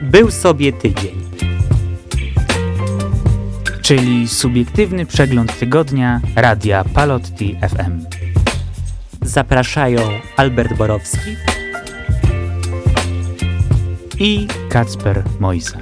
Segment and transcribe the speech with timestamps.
[0.00, 1.14] Był sobie tydzień.
[3.82, 8.04] Czyli subiektywny przegląd tygodnia Radia Palotti FM.
[9.22, 10.00] Zapraszają
[10.36, 11.36] Albert Borowski
[14.18, 15.78] i Kacper Mojsa.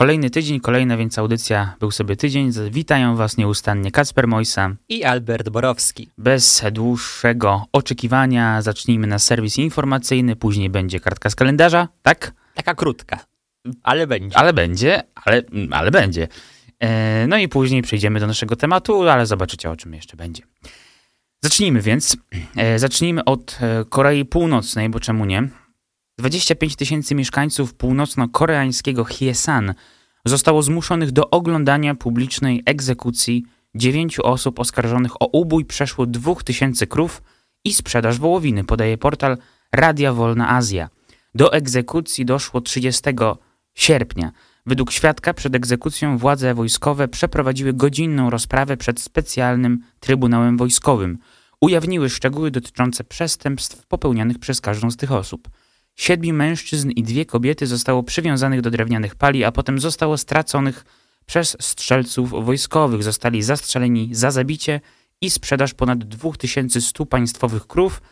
[0.00, 2.52] Kolejny tydzień, kolejna więc audycja Był sobie tydzień.
[2.70, 6.08] Witają Was nieustannie Kacper Mojsa i Albert Borowski.
[6.18, 12.32] Bez dłuższego oczekiwania zacznijmy na serwis informacyjny, później będzie kartka z kalendarza, tak?
[12.54, 13.18] Taka krótka,
[13.82, 14.36] ale będzie.
[14.36, 16.28] Ale będzie, ale, ale będzie.
[16.78, 20.42] E, no i później przejdziemy do naszego tematu, ale zobaczycie o czym jeszcze będzie.
[21.42, 22.16] Zacznijmy więc.
[22.56, 25.48] E, zacznijmy od e, Korei Północnej, bo czemu nie?
[26.20, 29.74] 25 tysięcy mieszkańców północno-koreańskiego Hyesan
[30.24, 37.22] zostało zmuszonych do oglądania publicznej egzekucji dziewięciu osób oskarżonych o ubój przeszło 2000 krów
[37.64, 39.36] i sprzedaż wołowiny, podaje portal
[39.72, 40.88] Radia Wolna Azja.
[41.34, 43.02] Do egzekucji doszło 30
[43.74, 44.32] sierpnia.
[44.66, 51.18] Według świadka przed egzekucją władze wojskowe przeprowadziły godzinną rozprawę przed specjalnym Trybunałem Wojskowym.
[51.60, 55.48] Ujawniły szczegóły dotyczące przestępstw popełnianych przez każdą z tych osób.
[56.00, 60.84] Siedmiu mężczyzn i dwie kobiety zostało przywiązanych do drewnianych pali, a potem zostało straconych
[61.26, 63.02] przez strzelców wojskowych.
[63.02, 64.80] Zostali zastrzeleni za zabicie
[65.20, 68.02] i sprzedaż ponad 2100 państwowych krów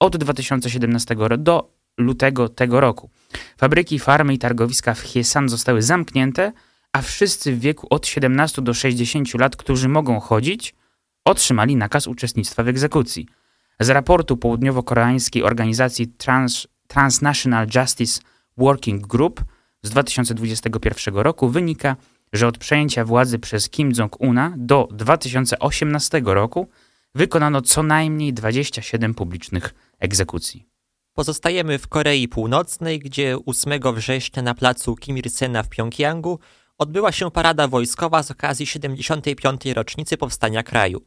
[0.00, 3.10] od 2017 do lutego tego roku.
[3.56, 6.52] Fabryki, farmy i targowiska w Hiesan zostały zamknięte,
[6.92, 10.74] a wszyscy w wieku od 17 do 60 lat, którzy mogą chodzić,
[11.24, 13.26] otrzymali nakaz uczestnictwa w egzekucji.
[13.80, 18.20] Z raportu południowo-koreańskiej organizacji Trans Transnational Justice
[18.56, 19.44] Working Group
[19.82, 21.96] z 2021 roku wynika,
[22.32, 26.68] że od przejęcia władzy przez Kim Jong-una do 2018 roku
[27.14, 30.66] wykonano co najmniej 27 publicznych egzekucji.
[31.14, 36.38] Pozostajemy w Korei Północnej, gdzie 8 września na placu Kim Il-sena w Pjongjangu
[36.78, 39.66] odbyła się parada wojskowa z okazji 75.
[39.66, 41.00] rocznicy powstania kraju.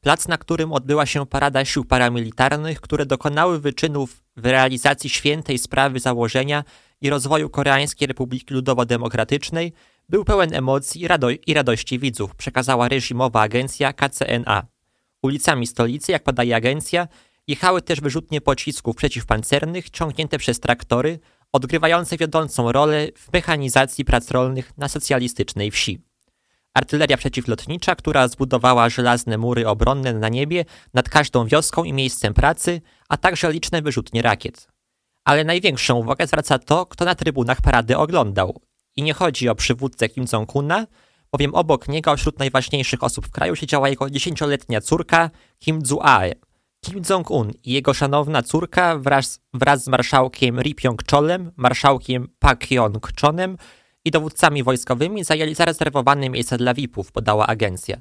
[0.00, 6.00] Plac, na którym odbyła się parada sił paramilitarnych, które dokonały wyczynów w realizacji świętej sprawy
[6.00, 6.64] założenia
[7.00, 9.72] i rozwoju Koreańskiej Republiki Ludowo-Demokratycznej,
[10.08, 14.66] był pełen emocji i, rado i radości widzów, przekazała reżimowa agencja KCNA.
[15.22, 17.08] Ulicami stolicy, jak podaje agencja,
[17.46, 21.18] jechały też wyrzutnie pocisków przeciwpancernych ciągnięte przez traktory,
[21.52, 26.00] odgrywające wiodącą rolę w mechanizacji prac rolnych na socjalistycznej wsi
[26.74, 32.80] artyleria przeciwlotnicza, która zbudowała żelazne mury obronne na niebie nad każdą wioską i miejscem pracy,
[33.14, 34.68] a także liczne wyrzutnie rakiet.
[35.24, 38.60] Ale największą uwagę zwraca to, kto na trybunach parady oglądał.
[38.96, 40.86] I nie chodzi o przywódcę Kim Jong-una,
[41.32, 46.32] bowiem obok niego wśród najważniejszych osób w kraju siedziała jego dziesięcioletnia córka Kim Ju-ae.
[46.80, 53.56] Kim Jong-un i jego szanowna córka wraz, wraz z marszałkiem Ri Pyong-cholem, marszałkiem Pak Yong-chonem
[54.04, 57.96] i dowódcami wojskowymi zajęli zarezerwowane miejsca dla VIP-ów, podała agencja.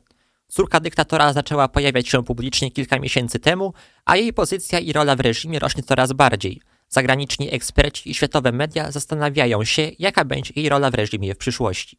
[0.53, 3.73] Córka dyktatora zaczęła pojawiać się publicznie kilka miesięcy temu,
[4.05, 6.61] a jej pozycja i rola w reżimie rośnie coraz bardziej.
[6.89, 11.97] Zagraniczni eksperci i światowe media zastanawiają się, jaka będzie jej rola w reżimie w przyszłości.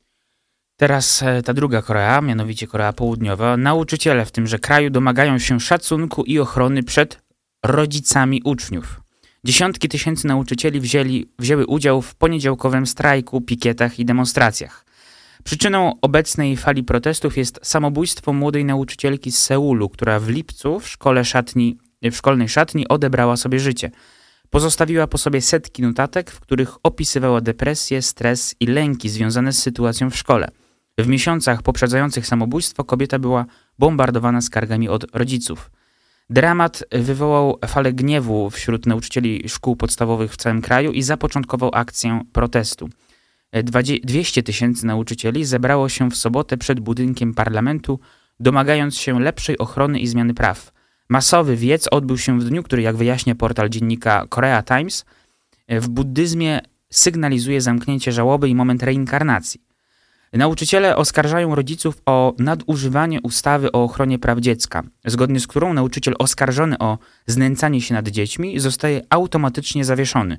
[0.77, 3.57] Teraz e, ta druga Korea, mianowicie Korea Południowa.
[3.57, 7.23] Nauczyciele w tymże kraju domagają się szacunku i ochrony przed
[7.65, 9.01] rodzicami uczniów.
[9.45, 14.84] Dziesiątki tysięcy nauczycieli wzięli, wzięły udział w poniedziałkowym strajku, pikietach i demonstracjach.
[15.45, 21.25] Przyczyną obecnej fali protestów jest samobójstwo młodej nauczycielki z Seulu, która w lipcu w, szkole
[21.25, 23.91] szatni, w szkolnej szatni odebrała sobie życie.
[24.51, 30.11] Pozostawiła po sobie setki notatek, w których opisywała depresję, stres i lęki związane z sytuacją
[30.11, 30.49] w szkole.
[30.99, 33.45] W miesiącach poprzedzających samobójstwo kobieta była
[33.79, 35.71] bombardowana skargami od rodziców.
[36.31, 42.89] Dramat wywołał falę gniewu wśród nauczycieli szkół podstawowych w całym kraju i zapoczątkował akcję protestu.
[43.63, 48.01] 200 tysięcy nauczycieli zebrało się w sobotę przed budynkiem parlamentu,
[48.41, 50.73] domagając się lepszej ochrony i zmiany praw.
[51.09, 55.05] Masowy wiec odbył się w dniu, który, jak wyjaśnia portal dziennika Korea Times,
[55.69, 56.61] w buddyzmie
[56.91, 59.61] sygnalizuje zamknięcie żałoby i moment reinkarnacji.
[60.33, 66.79] Nauczyciele oskarżają rodziców o nadużywanie ustawy o ochronie praw dziecka, zgodnie z którą nauczyciel oskarżony
[66.79, 70.39] o znęcanie się nad dziećmi zostaje automatycznie zawieszony.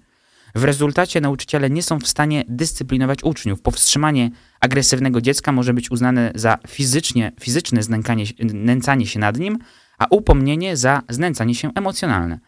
[0.56, 3.62] W rezultacie nauczyciele nie są w stanie dyscyplinować uczniów.
[3.62, 9.58] Powstrzymanie agresywnego dziecka może być uznane za fizycznie, fizyczne znęcanie, nęcanie się nad nim,
[9.98, 12.40] a upomnienie za znęcanie się emocjonalne.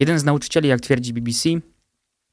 [0.00, 1.48] Jeden z nauczycieli, jak twierdzi BBC,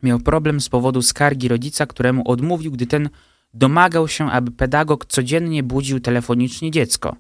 [0.04, 3.10] miał problem z powodu skargi rodzica, któremu odmówił, gdy ten
[3.54, 7.16] domagał się, aby pedagog codziennie budził telefonicznie dziecko.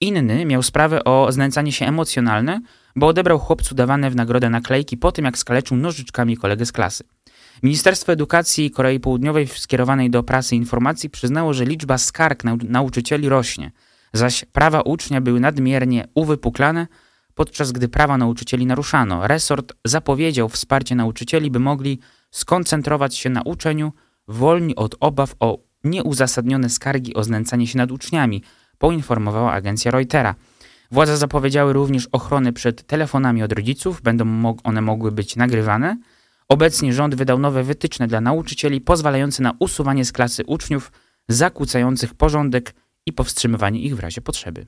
[0.00, 2.60] Inny miał sprawę o znęcanie się emocjonalne,
[2.96, 7.04] bo odebrał chłopcu dawane w nagrodę naklejki po tym, jak skaleczył nożyczkami kolegę z klasy.
[7.62, 13.70] Ministerstwo Edukacji Korei Południowej skierowanej do prasy informacji przyznało, że liczba skarg nau nauczycieli rośnie,
[14.12, 16.86] zaś prawa ucznia były nadmiernie uwypuklane,
[17.34, 19.26] podczas gdy prawa nauczycieli naruszano.
[19.26, 22.00] Resort zapowiedział wsparcie nauczycieli, by mogli
[22.30, 23.92] skoncentrować się na uczeniu,
[24.28, 28.42] wolni od obaw o nieuzasadnione skargi o znęcanie się nad uczniami,
[28.80, 30.34] poinformowała agencja Reutera.
[30.90, 35.96] Władze zapowiedziały również ochronę przed telefonami od rodziców, będą one mogły być nagrywane.
[36.48, 40.92] Obecnie rząd wydał nowe wytyczne dla nauczycieli pozwalające na usuwanie z klasy uczniów
[41.28, 42.74] zakłócających porządek
[43.06, 44.66] i powstrzymywanie ich w razie potrzeby.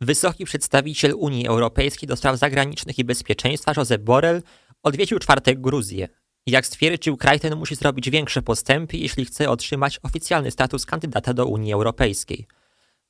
[0.00, 4.42] Wysoki przedstawiciel Unii Europejskiej do spraw zagranicznych i bezpieczeństwa Josep Borrell
[4.82, 6.08] odwiedził czwartek Gruzję.
[6.46, 11.46] Jak stwierdził, kraj ten musi zrobić większe postępy, jeśli chce otrzymać oficjalny status kandydata do
[11.46, 12.46] Unii Europejskiej.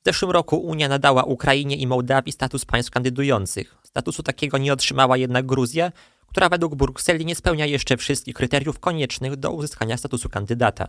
[0.03, 3.75] W zeszłym roku Unia nadała Ukrainie i Mołdawii status państw kandydujących.
[3.83, 5.91] Statusu takiego nie otrzymała jednak Gruzja,
[6.27, 10.87] która według Brukseli nie spełnia jeszcze wszystkich kryteriów koniecznych do uzyskania statusu kandydata.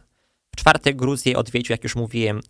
[0.53, 2.41] W czwartek Gruzję odwiedził, jak już mówiłem,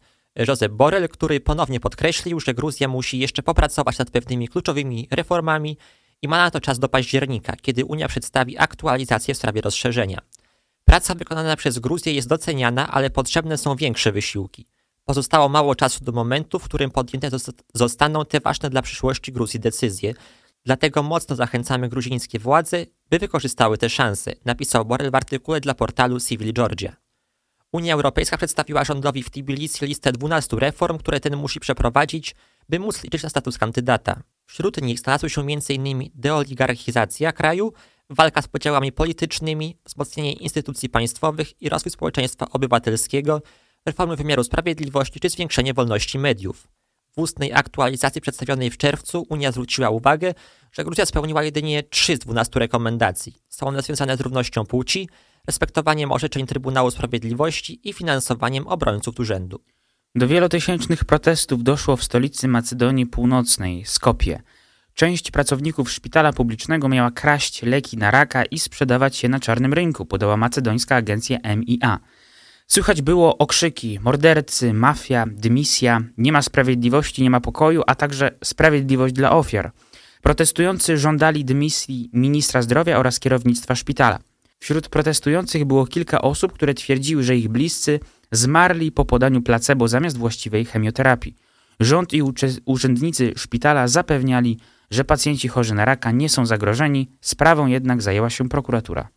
[0.49, 5.77] Josep Borrell, który ponownie podkreślił, że Gruzja musi jeszcze popracować nad pewnymi kluczowymi reformami
[6.23, 10.21] i ma na to czas do października, kiedy Unia przedstawi aktualizację w sprawie rozszerzenia.
[10.85, 14.67] Praca wykonana przez Gruzję jest doceniana, ale potrzebne są większe wysiłki.
[15.05, 17.31] Pozostało mało czasu do momentu, w którym podjęte
[17.75, 20.15] zostaną te ważne dla przyszłości Gruzji decyzje,
[20.65, 26.21] dlatego mocno zachęcamy gruzińskie władze, by wykorzystały te szanse, napisał Borrell w artykule dla portalu
[26.21, 26.97] Civil Georgia.
[27.73, 32.35] Unia Europejska przedstawiła rządowi w Tbilisi listę 12 reform, które ten musi przeprowadzić,
[32.69, 34.23] by móc liczyć na status kandydata.
[34.47, 36.11] Wśród nich znalazły się m.in.
[36.15, 37.73] deoligarchizacja kraju,
[38.11, 43.43] walka z podziałami politycznymi, wzmocnienie instytucji państwowych i rozwój społeczeństwa obywatelskiego,
[43.87, 46.69] reformy wymiaru sprawiedliwości czy zwiększenie wolności mediów.
[47.17, 50.35] W ustnej aktualizacji przedstawionej w czerwcu Unia zwróciła uwagę,
[50.73, 53.35] że Gruzja spełniła jedynie 3 z 12 rekomendacji.
[53.49, 55.09] Są one związane z równością płci,
[55.47, 59.61] respektowaniem orzeczeń Trybunału Sprawiedliwości i finansowaniem obrońców urzędu.
[60.15, 64.43] Do wielotysięcznych protestów doszło w stolicy Macedonii Północnej, Skopie.
[64.95, 70.07] Część pracowników szpitala publicznego miała kraść leki na raka i sprzedawać je na czarnym rynku,
[70.07, 72.01] podała macedońska agencja MIA.
[72.67, 79.15] Słychać było okrzyki: mordercy, mafia, dymisja, nie ma sprawiedliwości, nie ma pokoju, a także sprawiedliwość
[79.15, 79.73] dla ofiar.
[80.23, 84.19] Protestujący żądali dymisji ministra zdrowia oraz kierownictwa szpitala.
[84.59, 88.01] Wśród protestujących było kilka osób, które twierdziły, że ich bliscy
[88.33, 91.37] zmarli po podaniu placebo zamiast właściwej chemioterapii.
[91.81, 92.23] Rząd i
[92.65, 94.59] urzędnicy szpitala zapewniali,
[94.91, 99.09] że pacjenci chorzy na raka nie są zagrożeni, sprawą jednak zajęła się prokuratura.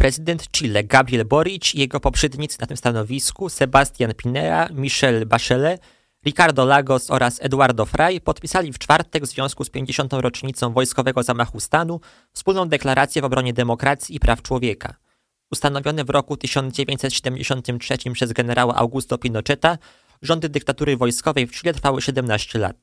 [0.00, 5.82] Prezydent Chile Gabriel Boric i jego poprzednicy na tym stanowisku Sebastian Pinera, Michel Bachelet,
[6.26, 10.12] Ricardo Lagos oraz Eduardo Frei podpisali w czwartek w związku z 50.
[10.12, 12.00] rocznicą wojskowego zamachu stanu
[12.32, 14.94] wspólną deklarację w obronie demokracji i praw człowieka.
[15.52, 19.78] Ustanowione w roku 1973 przez generała Augusto Pinocheta,
[20.22, 22.76] rządy dyktatury wojskowej w Chile trwały 17 lat.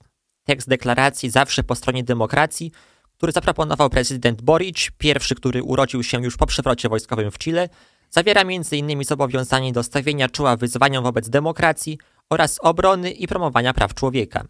[0.43, 2.71] Tekst deklaracji zawsze po stronie demokracji
[3.17, 7.69] który zaproponował prezydent Boric, pierwszy, który urodził się już po przewrocie wojskowym w Chile,
[8.09, 9.03] zawiera m.in.
[9.03, 11.97] zobowiązanie do stawienia czoła wyzwaniom wobec demokracji
[12.29, 14.43] oraz obrony i promowania praw człowieka.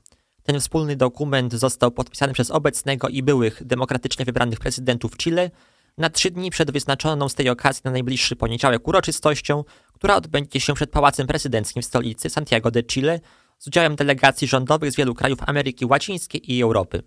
[0.43, 5.51] Ten wspólny dokument został podpisany przez obecnego i byłych demokratycznie wybranych prezydentów Chile
[5.97, 9.63] na trzy dni przed wyznaczoną z tej okazji na najbliższy poniedziałek uroczystością,
[9.93, 13.19] która odbędzie się przed Pałacem Prezydenckim w stolicy Santiago de Chile
[13.59, 17.03] z udziałem delegacji rządowych z wielu krajów Ameryki Łacińskiej i Europy.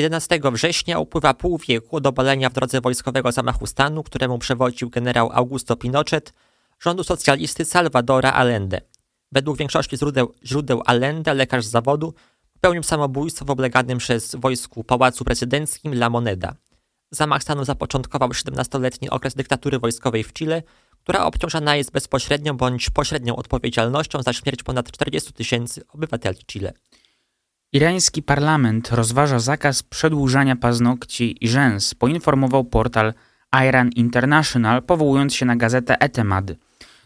[0.00, 5.30] 11 września upływa pół wieku od obalenia w drodze wojskowego zamachu stanu, któremu przewodził generał
[5.32, 6.32] Augusto Pinochet,
[6.80, 8.80] rządu socjalisty Salvadora Allende.
[9.32, 12.14] Według większości źródeł, źródeł Allende, lekarz z zawodu,
[12.52, 16.54] popełnił samobójstwo w obleganym przez wojsku pałacu prezydenckim La Moneda.
[17.10, 20.62] Zamach stanu zapoczątkował 17-letni okres dyktatury wojskowej w Chile,
[21.02, 26.72] która obciążana jest bezpośrednią bądź pośrednią odpowiedzialnością za śmierć ponad 40 tysięcy obywateli Chile.
[27.72, 33.14] Irański parlament rozważa zakaz przedłużania paznokci i rzęs, poinformował portal
[33.68, 36.44] Iran International, powołując się na gazetę Etemad.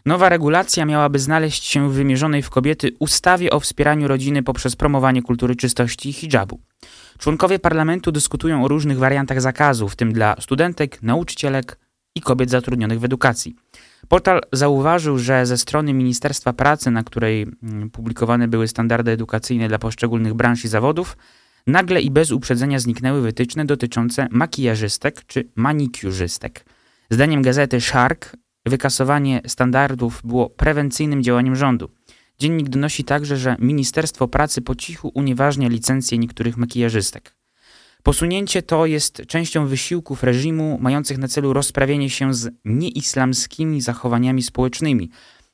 [0.05, 5.21] Nowa regulacja miałaby znaleźć się w wymierzonej w kobiety ustawie o wspieraniu rodziny poprzez promowanie
[5.21, 6.59] kultury czystości i hijabu.
[7.17, 11.79] Członkowie parlamentu dyskutują o różnych wariantach zakazu, w tym dla studentek, nauczycielek
[12.15, 13.55] i kobiet zatrudnionych w edukacji.
[14.09, 19.79] Portal zauważył, że ze strony Ministerstwa Pracy, na której mm, publikowane były standardy edukacyjne dla
[19.79, 21.17] poszczególnych branż i zawodów,
[21.67, 26.65] nagle i bez uprzedzenia zniknęły wytyczne dotyczące makijażystek czy manikiurzystek.
[27.09, 28.35] Zdaniem gazety Shark
[28.65, 31.89] wykasowanie standardów było prewencyjnym działaniem rządu.
[32.39, 37.35] Dziennik donosi także, że Ministerstwo Pracy po cichu unieważnia licencje niektórych makijażystek.
[38.05, 45.09] Posunięcie to jest częścią wysiłków reżimu mających na celu rozprawienie się z nieislamskimi zachowaniami społecznymi.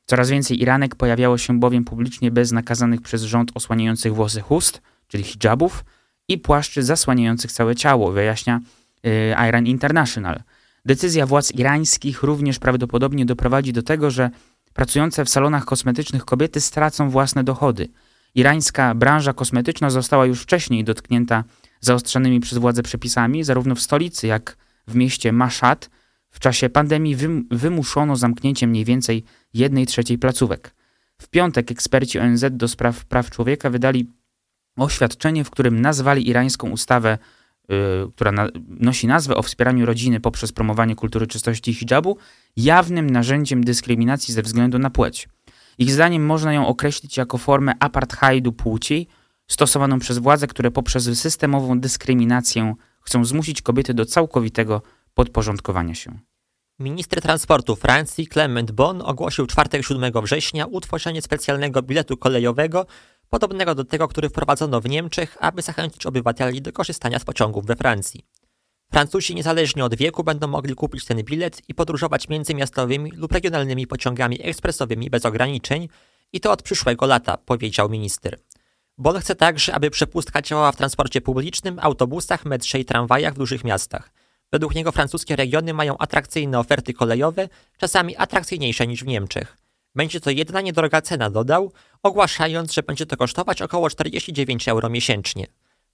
[0.06, 5.24] Coraz więcej Iranek pojawiało się bowiem publicznie bez nakazanych przez rząd osłaniających włosy chust, czyli
[5.24, 5.84] hijabów,
[6.28, 8.60] i płaszczy zasłaniających całe ciało, wyjaśnia
[9.02, 9.10] yy,
[9.48, 10.42] Iran International.
[10.84, 14.30] Decyzja władz irańskich również prawdopodobnie doprowadzi do tego, że
[14.74, 17.88] pracujące w salonach kosmetycznych kobiety stracą własne dochody.
[18.34, 21.44] Irańska branża kosmetyczna została już wcześniej dotknięta
[21.82, 25.90] zaostrzonymi przez władze przepisami, zarówno w stolicy, jak w mieście Mashhad.
[26.30, 27.16] W czasie pandemii
[27.50, 29.24] wymuszono zamknięcie mniej więcej
[29.54, 30.74] jednej trzeciej placówek.
[31.18, 34.10] W piątek eksperci ONZ do spraw praw człowieka wydali
[34.76, 37.18] oświadczenie, w którym nazwali irańską ustawę,
[37.68, 37.76] yy,
[38.12, 42.16] która na, nosi nazwę o wspieraniu rodziny poprzez promowanie kultury czystości hijabu,
[42.56, 45.28] jawnym narzędziem dyskryminacji ze względu na płeć.
[45.78, 49.06] Ich zdaniem można ją określić jako formę apartheidu płci,
[49.52, 54.82] stosowaną przez władze, które poprzez systemową dyskryminację chcą zmusić kobiety do całkowitego
[55.14, 56.18] podporządkowania się.
[56.78, 62.86] Minister transportu Francji Clement Bon ogłosił czwartek 7 września utworzenie specjalnego biletu kolejowego,
[63.30, 67.76] podobnego do tego, który wprowadzono w Niemczech, aby zachęcić obywateli do korzystania z pociągów we
[67.76, 68.24] Francji.
[68.92, 74.42] Francuzi niezależnie od wieku będą mogli kupić ten bilet i podróżować międzymiastowymi lub regionalnymi pociągami
[74.42, 75.88] ekspresowymi bez ograniczeń
[76.32, 78.38] i to od przyszłego lata, powiedział minister.
[79.02, 83.64] Bon chce także, aby przepustka działała w transporcie publicznym, autobusach, metrze i tramwajach w dużych
[83.64, 84.10] miastach.
[84.52, 89.56] Według niego francuskie regiony mają atrakcyjne oferty kolejowe, czasami atrakcyjniejsze niż w Niemczech.
[89.94, 95.46] Będzie to jedna niedroga cena, dodał, ogłaszając, że będzie to kosztować około 49 euro miesięcznie.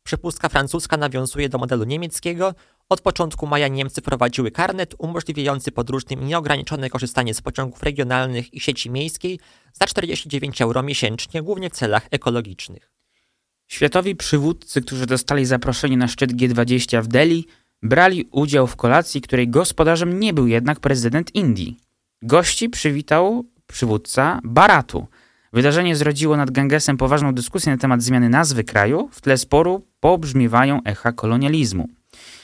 [0.02, 2.54] Przepustka francuska nawiązuje do modelu niemieckiego.
[2.88, 8.90] Od początku maja Niemcy wprowadziły karnet umożliwiający podróżnym nieograniczone korzystanie z pociągów regionalnych i sieci
[8.90, 9.40] miejskiej
[9.72, 12.87] za 49 euro miesięcznie, głównie w celach ekologicznych.
[13.68, 17.46] Światowi przywódcy, którzy dostali zaproszenie na szczyt G20 w Delhi,
[17.82, 21.76] brali udział w kolacji, której gospodarzem nie był jednak prezydent Indii.
[22.22, 25.06] Gości przywitał przywódca Baratu.
[25.52, 29.08] Wydarzenie zrodziło nad Gangesem poważną dyskusję na temat zmiany nazwy kraju.
[29.12, 31.88] W tle sporu pobrzmiewają echa kolonializmu.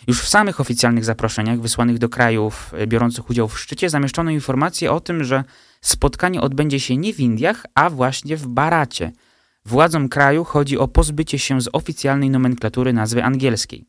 [0.07, 5.01] Już w samych oficjalnych zaproszeniach wysłanych do krajów biorących udział w szczycie zamieszczono informację o
[5.01, 5.45] tym, że
[5.81, 9.13] spotkanie odbędzie się nie w Indiach, a właśnie w Baracie.
[9.67, 13.85] Władzom kraju chodzi o pozbycie się z oficjalnej nomenklatury nazwy angielskiej.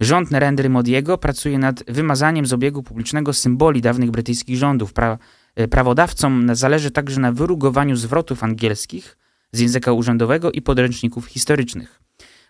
[0.00, 4.92] Rząd Narendry Modiego pracuje nad wymazaniem z obiegu publicznego symboli dawnych brytyjskich rządów.
[4.92, 5.18] Pra
[5.56, 9.16] e, prawodawcom zależy także na wyrugowaniu zwrotów angielskich
[9.52, 12.00] z języka urzędowego i podręczników historycznych.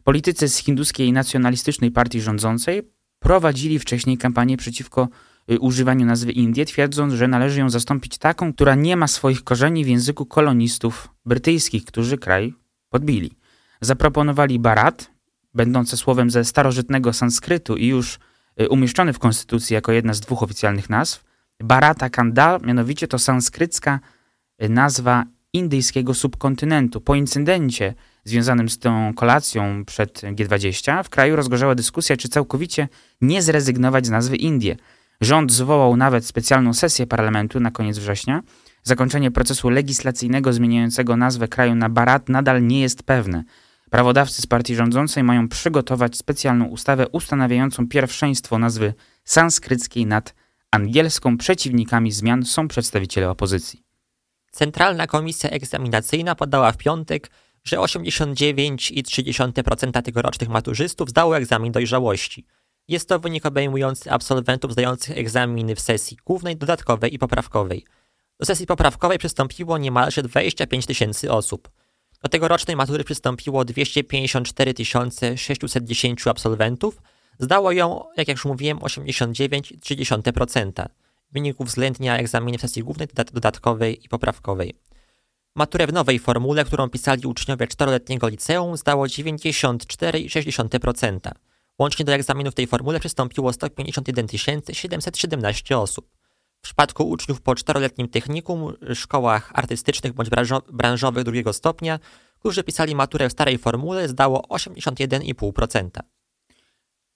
[0.04, 2.82] Politycy z hinduskiej nacjonalistycznej partii rządzącej
[3.18, 5.08] prowadzili wcześniej kampanię przeciwko
[5.50, 9.84] y, używaniu nazwy Indie, twierdząc, że należy ją zastąpić taką, która nie ma swoich korzeni
[9.84, 12.59] w języku kolonistów brytyjskich, którzy kraj
[12.90, 13.30] podbili.
[13.80, 15.10] Zaproponowali Barat,
[15.54, 18.18] będące słowem ze starożytnego sanskrytu i już
[18.60, 21.24] y, umieszczony w konstytucji jako jedna z dwóch oficjalnych nazw.
[21.62, 24.00] Barata Kanda, mianowicie to sanskrycka
[24.62, 27.00] y, nazwa indyjskiego subkontynentu.
[27.00, 27.94] Po incydencie
[28.24, 32.88] związanym z tą kolacją przed G20 w kraju rozgorzała dyskusja, czy całkowicie
[33.20, 34.76] nie zrezygnować z nazwy Indie.
[35.20, 38.42] Rząd zwołał nawet specjalną sesję parlamentu na koniec września.
[38.82, 43.44] Zakończenie procesu legislacyjnego zmieniającego nazwę kraju na Barat nadal nie jest pewne.
[43.90, 48.94] Prawodawcy z partii rządzącej mają przygotować specjalną ustawę ustanawiającą pierwszeństwo nazwy
[49.24, 50.34] sanskryckiej nad
[50.70, 51.38] angielską.
[51.38, 53.84] Przeciwnikami zmian są przedstawiciele opozycji.
[54.52, 57.30] Centralna Komisja Egzaminacyjna podała w piątek,
[57.64, 62.46] że 89,3% tegorocznych maturzystów zdało egzamin dojrzałości.
[62.88, 67.84] Jest to wynik obejmujący absolwentów zdających egzaminy w sesji głównej, dodatkowej i poprawkowej.
[68.40, 71.70] Do sesji poprawkowej przystąpiło niemalże 25 tysięcy osób.
[72.22, 74.74] Do tegorocznej matury przystąpiło 254
[75.36, 77.02] 610 absolwentów.
[77.38, 80.86] Zdało ją, jak już mówiłem, 89,3%.
[81.32, 84.74] Wynik uwzględnia egzaminy w sesji głównej, dodatkowej i poprawkowej.
[85.54, 91.32] Maturę w nowej formule, którą pisali uczniowie czteroletniego liceum, zdało 94,6%.
[91.78, 94.26] Łącznie do egzaminu w tej formule przystąpiło 151
[94.72, 96.19] 717 osób.
[96.60, 100.28] W przypadku uczniów po czteroletnim technikum, szkołach artystycznych bądź
[100.72, 101.98] branżowych drugiego stopnia,
[102.38, 105.90] którzy pisali maturę w starej formule, zdało 81,5%.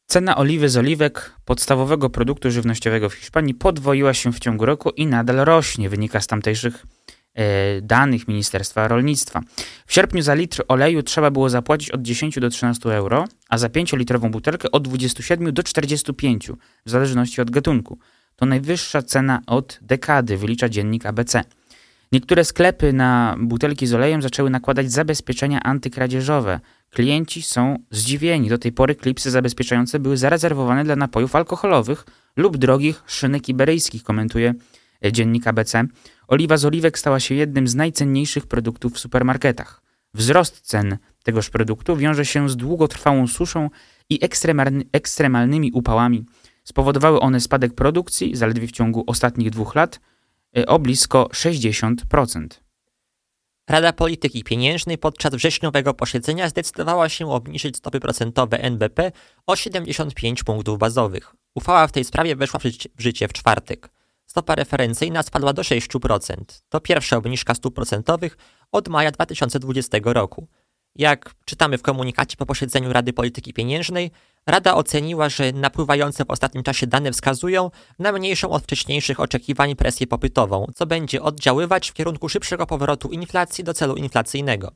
[0.06, 5.06] Cena oliwy z oliwek, podstawowego produktu żywnościowego w Hiszpanii, podwoiła się w ciągu roku i
[5.06, 6.86] nadal rośnie, wynika z tamtejszych
[7.34, 9.40] E, danych Ministerstwa Rolnictwa.
[9.86, 13.68] W sierpniu za litr oleju trzeba było zapłacić od 10 do 13 euro, a za
[13.68, 16.50] 5-litrową butelkę od 27 do 45,
[16.86, 17.98] w zależności od gatunku.
[18.36, 21.44] To najwyższa cena od dekady, wylicza dziennik ABC.
[22.12, 26.60] Niektóre sklepy na butelki z olejem zaczęły nakładać zabezpieczenia antykradzieżowe.
[26.90, 28.48] Klienci są zdziwieni.
[28.48, 32.04] Do tej pory klipsy zabezpieczające były zarezerwowane dla napojów alkoholowych
[32.36, 34.54] lub drogich szynek iberyjskich, komentuje
[35.12, 35.84] dziennik ABC.
[36.28, 39.82] Oliwa z oliwek stała się jednym z najcenniejszych produktów w supermarketach.
[40.14, 43.70] Wzrost cen tegoż produktu wiąże się z długotrwałą suszą
[44.10, 44.18] i
[44.92, 46.24] ekstremalnymi upałami.
[46.64, 50.00] Spowodowały one spadek produkcji zaledwie w ciągu ostatnich dwóch lat
[50.58, 52.46] y, o blisko 60%.
[53.68, 59.12] Rada Polityki Pieniężnej podczas wrześniowego posiedzenia zdecydowała się obniżyć stopy procentowe NBP
[59.46, 61.34] o 75 punktów bazowych.
[61.54, 62.60] Uchwała w tej sprawie weszła
[62.96, 63.90] w życie w czwartek.
[64.26, 66.36] Stopa referencyjna spadła do 6%.
[66.68, 68.36] To pierwsza obniżka stóp procentowych
[68.72, 70.48] od maja 2020 roku.
[70.94, 74.10] Jak czytamy w komunikacie po posiedzeniu Rady Polityki Pieniężnej,
[74.46, 80.06] Rada oceniła, że napływające w ostatnim czasie dane wskazują na mniejszą od wcześniejszych oczekiwań presję
[80.06, 84.72] popytową, co będzie oddziaływać w kierunku szybszego powrotu inflacji do celu inflacyjnego.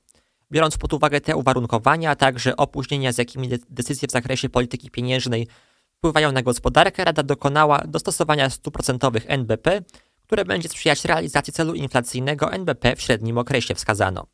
[0.52, 5.48] Biorąc pod uwagę te uwarunkowania, a także opóźnienia, z jakimi decyzje w zakresie polityki pieniężnej
[5.98, 9.82] wpływają na gospodarkę, Rada dokonała dostosowania stóp procentowych NBP,
[10.22, 14.26] które będzie sprzyjać realizacji celu inflacyjnego NBP w średnim okresie wskazano.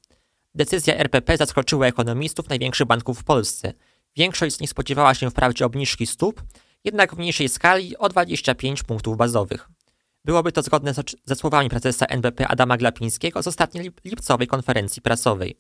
[0.55, 3.73] Decyzja RPP zaskoczyła ekonomistów największych banków w Polsce.
[4.17, 6.43] Większość z nich spodziewała się wprawdzie obniżki stóp,
[6.85, 9.69] jednak w mniejszej skali o 25 punktów bazowych.
[10.25, 10.95] Byłoby to zgodne
[11.25, 15.57] ze słowami prezesa NBP Adama Glapińskiego z ostatniej lipcowej konferencji prasowej.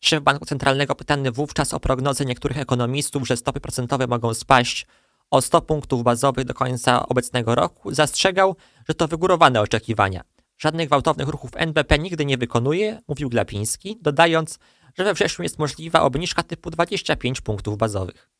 [0.00, 4.86] Szef Banku Centralnego pytany wówczas o prognozę niektórych ekonomistów, że stopy procentowe mogą spaść
[5.30, 8.56] o 100 punktów bazowych do końca obecnego roku, zastrzegał,
[8.88, 10.24] że to wygórowane oczekiwania.
[10.58, 14.58] Żadnych gwałtownych ruchów NBP nigdy nie wykonuje, mówił Glapiński, dodając,
[14.98, 18.30] że we wrześniu jest możliwa obniżka typu 25 punktów bazowych.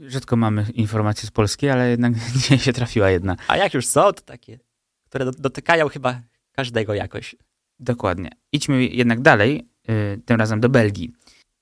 [0.00, 3.36] Rzadko mamy informacje z Polski, ale jednak dzisiaj się trafiła jedna.
[3.48, 4.58] A jak już są, to takie,
[5.04, 6.20] które dotykają chyba
[6.52, 7.36] każdego jakoś.
[7.78, 8.30] Dokładnie.
[8.52, 11.12] Idźmy jednak dalej, yy, tym razem do Belgii.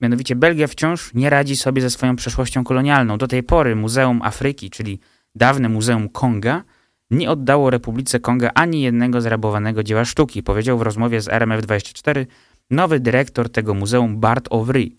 [0.01, 3.19] Mianowicie Belgia wciąż nie radzi sobie ze swoją przeszłością kolonialną.
[3.19, 5.01] Do tej pory Muzeum Afryki, czyli
[5.35, 6.65] dawne Muzeum Konga,
[7.11, 12.27] nie oddało Republice Konga ani jednego zrabowanego dzieła sztuki, powiedział w rozmowie z RMF24
[12.71, 14.91] nowy dyrektor tego muzeum Bart Ovry.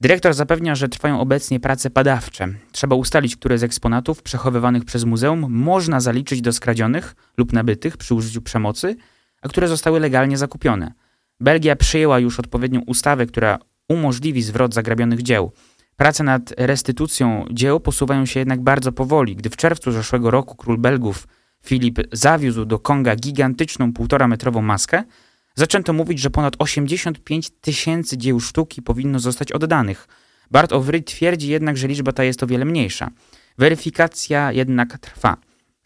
[0.00, 2.48] Dyrektor zapewnia, że trwają obecnie prace badawcze.
[2.72, 8.14] Trzeba ustalić, które z eksponatów przechowywanych przez muzeum można zaliczyć do skradzionych lub nabytych przy
[8.14, 8.96] użyciu przemocy,
[9.42, 10.92] a które zostały legalnie zakupione.
[11.40, 15.52] Belgia przyjęła już odpowiednią ustawę, która umożliwi zwrot zagrabionych dzieł.
[15.96, 19.36] Prace nad restytucją dzieł posuwają się jednak bardzo powoli.
[19.36, 21.28] Gdy w czerwcu zeszłego roku król Belgów
[21.64, 25.04] Filip zawiózł do Konga gigantyczną półtora metrową maskę,
[25.54, 30.08] zaczęto mówić, że ponad 85 tysięcy dzieł sztuki powinno zostać oddanych.
[30.50, 33.10] Bart Ovry twierdzi jednak, że liczba ta jest o wiele mniejsza.
[33.58, 35.36] Weryfikacja jednak trwa.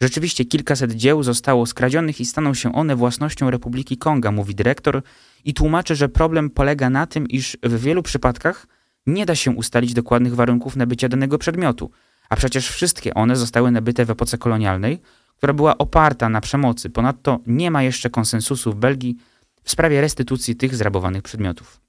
[0.01, 5.01] Rzeczywiście kilkaset dzieł zostało skradzionych i staną się one własnością Republiki Konga, mówi dyrektor
[5.45, 8.67] i tłumaczy, że problem polega na tym, iż w wielu przypadkach
[9.07, 11.91] nie da się ustalić dokładnych warunków nabycia danego przedmiotu,
[12.29, 15.01] a przecież wszystkie one zostały nabyte w epoce kolonialnej,
[15.37, 16.89] która była oparta na przemocy.
[16.89, 19.17] Ponadto nie ma jeszcze konsensusu w Belgii
[19.65, 21.81] w sprawie restytucji tych zrabowanych przedmiotów.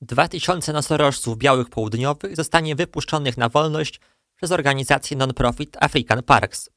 [0.00, 4.00] 2000 nosorożców białych południowych zostanie wypuszczonych na wolność
[4.36, 6.70] przez organizację non-profit African Parks,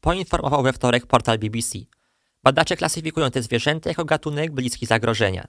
[0.00, 1.78] poinformował we wtorek portal BBC.
[2.42, 5.44] Badacze klasyfikują te zwierzęta jako gatunek bliski zagrożenia.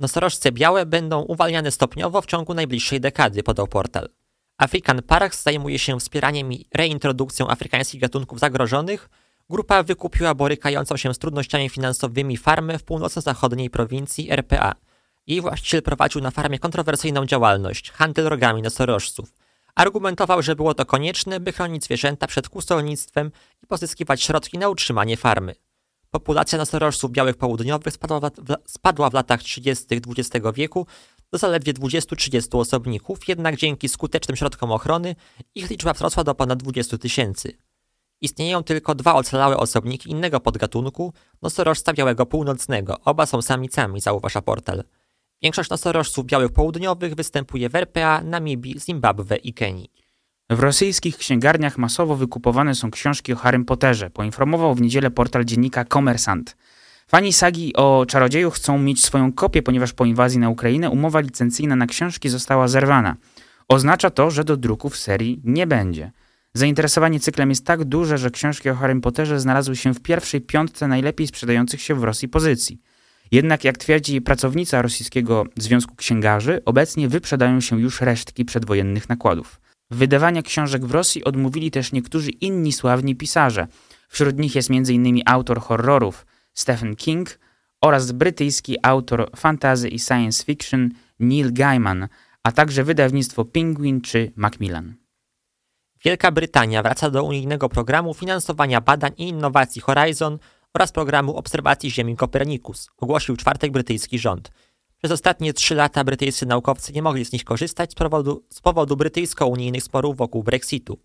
[0.00, 4.08] Nosorożce białe będą uwalniane stopniowo w ciągu najbliższej dekady, podał portal.
[4.58, 9.08] African Parks zajmuje się wspieraniem i reintrodukcją afrykańskich gatunków zagrożonych
[9.50, 14.74] Grupa wykupiła borykającą się z trudnościami finansowymi farmę w północno-zachodniej prowincji RPA.
[15.26, 19.32] Jej właściciel prowadził na farmie kontrowersyjną działalność handel rogami nosorożców.
[19.74, 23.30] Argumentował, że było to konieczne, by chronić zwierzęta przed kustolnictwem
[23.62, 25.54] i pozyskiwać środki na utrzymanie farmy.
[26.10, 29.86] Populacja nosorożców białych południowych spadła w, spadła w latach 30.
[30.18, 30.86] XX wieku
[31.32, 35.16] do zaledwie 20-30 osobników, jednak dzięki skutecznym środkom ochrony
[35.54, 37.69] ich liczba wzrosła do ponad 20 tysięcy.
[38.20, 43.00] Istnieją tylko dwa ocalałe osobniki innego podgatunku, nosorożca białego północnego.
[43.04, 44.84] Oba są samicami, zauważa portal.
[45.42, 49.90] Większość nosorożców białych południowych występuje w RPA, Namibii, Zimbabwe i Kenii.
[50.50, 55.84] W rosyjskich księgarniach masowo wykupowane są książki o Harrym Potterze, poinformował w niedzielę portal dziennika
[55.84, 56.56] Komersant.
[57.06, 61.76] Fani sagi o czarodzieju chcą mieć swoją kopię, ponieważ po inwazji na Ukrainę umowa licencyjna
[61.76, 63.16] na książki została zerwana.
[63.68, 66.12] Oznacza to, że do druków serii nie będzie.
[66.54, 70.88] Zainteresowanie cyklem jest tak duże, że książki o Harrym Potterze znalazły się w pierwszej piątce
[70.88, 72.80] najlepiej sprzedających się w Rosji pozycji.
[73.32, 79.60] Jednak, jak twierdzi pracownica rosyjskiego Związku Księgarzy, obecnie wyprzedają się już resztki przedwojennych nakładów.
[79.90, 83.66] Wydawania książek w Rosji odmówili też niektórzy inni sławni pisarze.
[84.08, 85.22] Wśród nich jest m.in.
[85.26, 87.38] autor horrorów Stephen King
[87.80, 92.08] oraz brytyjski autor fantazy i science fiction Neil Gaiman,
[92.42, 94.99] a także wydawnictwo Penguin czy Macmillan.
[96.04, 100.38] Wielka Brytania wraca do unijnego programu finansowania badań i innowacji Horizon
[100.74, 104.50] oraz programu obserwacji Ziemi Copernicus, ogłosił czwartek brytyjski rząd.
[104.98, 108.96] Przez ostatnie trzy lata brytyjscy naukowcy nie mogli z nich korzystać z powodu, z powodu
[108.96, 110.98] brytyjsko-unijnych sporów wokół Brexitu.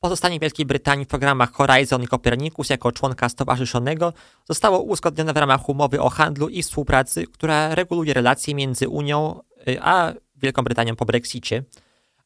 [0.00, 4.12] Pozostanie Wielkiej Brytanii w programach Horizon i Copernicus jako członka stowarzyszonego
[4.48, 9.82] zostało uzgodnione w ramach umowy o handlu i współpracy, która reguluje relacje między Unią y,
[9.82, 11.64] a Wielką Brytanią po Brexicie.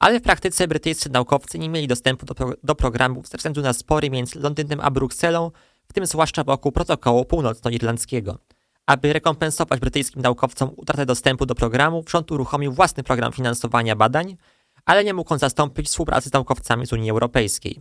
[0.02, 3.72] Ale w praktyce brytyjscy naukowcy nie mieli dostępu do, pro, do programów ze względu na
[3.72, 5.50] spory między Londynem a Brukselą,
[5.88, 8.38] w tym zwłaszcza wokół protokołu północnoirlandzkiego.
[8.86, 14.36] Aby rekompensować brytyjskim naukowcom utratę dostępu do programu, rząd uruchomił własny program finansowania badań,
[14.84, 17.80] ale nie mógł on zastąpić współpracy z naukowcami z Unii Europejskiej.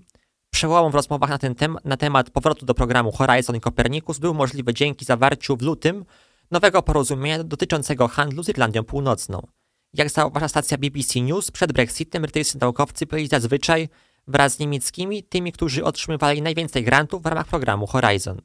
[0.49, 4.33] Przełomem w rozmowach na, ten tem na temat powrotu do programu Horizon i Copernicus był
[4.33, 6.05] możliwy dzięki zawarciu w lutym
[6.51, 9.47] nowego porozumienia dotyczącego handlu z Irlandią Północną.
[9.93, 13.89] Jak zauważa stacja BBC News, przed Brexitem brytyjscy naukowcy byli zazwyczaj
[14.27, 18.41] wraz z niemieckimi tymi, którzy otrzymywali najwięcej grantów w ramach programu Horizon.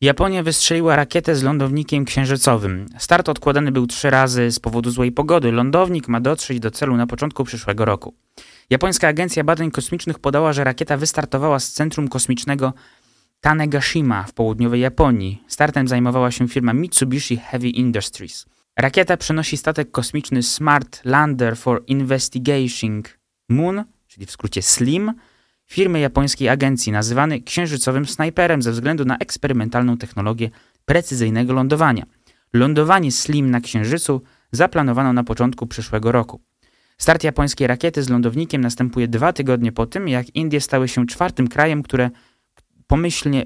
[0.00, 2.86] Japonia wystrzeliła rakietę z lądownikiem księżycowym.
[2.98, 5.52] Start odkładany był trzy razy z powodu złej pogody.
[5.52, 8.14] Lądownik ma dotrzeć do celu na początku przyszłego roku.
[8.70, 12.72] Japońska Agencja Badań Kosmicznych podała, że rakieta wystartowała z centrum kosmicznego
[13.40, 15.42] Tanegashima w południowej Japonii.
[15.48, 18.46] Startem zajmowała się firma Mitsubishi Heavy Industries.
[18.76, 25.12] Rakieta przenosi statek kosmiczny Smart Lander for Investigating Moon, czyli w skrócie SLIM,
[25.66, 30.50] firmy japońskiej agencji, nazywany księżycowym snajperem ze względu na eksperymentalną technologię
[30.84, 32.06] precyzyjnego lądowania.
[32.52, 36.40] Lądowanie SLIM na Księżycu zaplanowano na początku przyszłego roku.
[36.98, 41.48] Start japońskiej rakiety z lądownikiem następuje dwa tygodnie po tym, jak Indie stały się czwartym
[41.48, 42.10] krajem, które
[42.86, 43.44] pomyślnie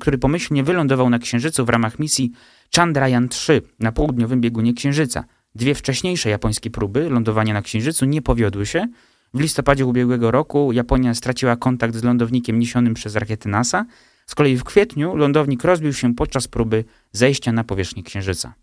[0.00, 2.32] który pomyślnie wylądował na Księżycu w ramach misji
[2.76, 5.24] Chandrayaan-3 na południowym biegunie Księżyca.
[5.54, 8.86] Dwie wcześniejsze japońskie próby lądowania na Księżycu nie powiodły się,
[9.34, 13.86] w listopadzie ubiegłego roku Japonia straciła kontakt z lądownikiem niesionym przez rakiety NASA.
[14.26, 18.54] Z kolei w kwietniu lądownik rozbił się podczas próby zejścia na powierzchnię Księżyca.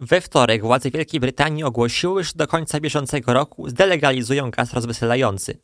[0.00, 5.58] We wtorek władze Wielkiej Brytanii ogłosiły, że do końca bieżącego roku zdelegalizują gaz rozweselający.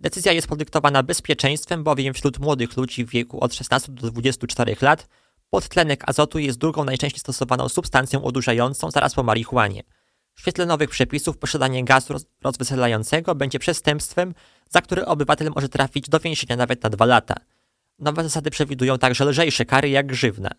[0.00, 5.08] Decyzja jest podyktowana bezpieczeństwem, bowiem wśród młodych ludzi w wieku od 16 do 24 lat
[5.52, 9.82] podtlenek azotu jest drugą najczęściej stosowaną substancją odurzającą zaraz po marihuanie.
[10.34, 14.34] W świetle nowych przepisów posiadanie gazu rozweselającego będzie przestępstwem,
[14.70, 17.34] za które obywatel może trafić do więzienia nawet na dwa lata.
[17.98, 20.50] Nowe zasady przewidują także lżejsze kary jak grzywna.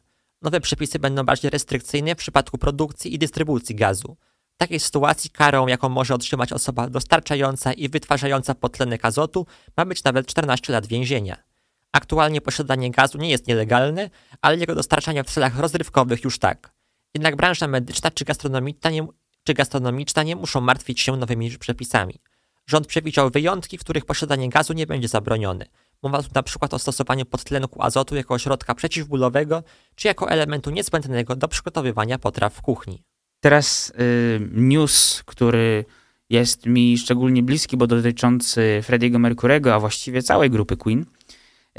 [0.41, 4.17] Nowe przepisy będą bardziej restrykcyjne w przypadku produkcji i dystrybucji gazu.
[4.56, 9.45] W takiej sytuacji karą, jaką może otrzymać osoba dostarczająca i wytwarzająca podtlenek azotu,
[9.77, 11.52] ma być nawet 14 lat więzienia.
[11.93, 14.10] Aktualnie posiadanie gazu nie jest nielegalne,
[14.41, 16.73] ale jego dostarczanie w celach rozrywkowych już tak.
[17.13, 19.08] Jednak branża medyczna czy gastronomiczna nie,
[19.43, 22.19] czy gastronomiczna nie muszą martwić się nowymi przepisami.
[22.67, 25.65] Rząd przewidział wyjątki, w których posiadanie gazu nie będzie zabronione.
[26.03, 29.63] Mowa tu na przykład o stosowaniu podtlenku azotu jako środka przeciwbólowego,
[29.95, 33.03] czy jako elementu niezbędnego do przygotowywania potraw w kuchni.
[33.39, 35.86] Teraz y, news, który
[36.29, 41.06] jest mi szczególnie bliski, bo dotyczący Frediego Mercurego, a właściwie całej grupy Queen.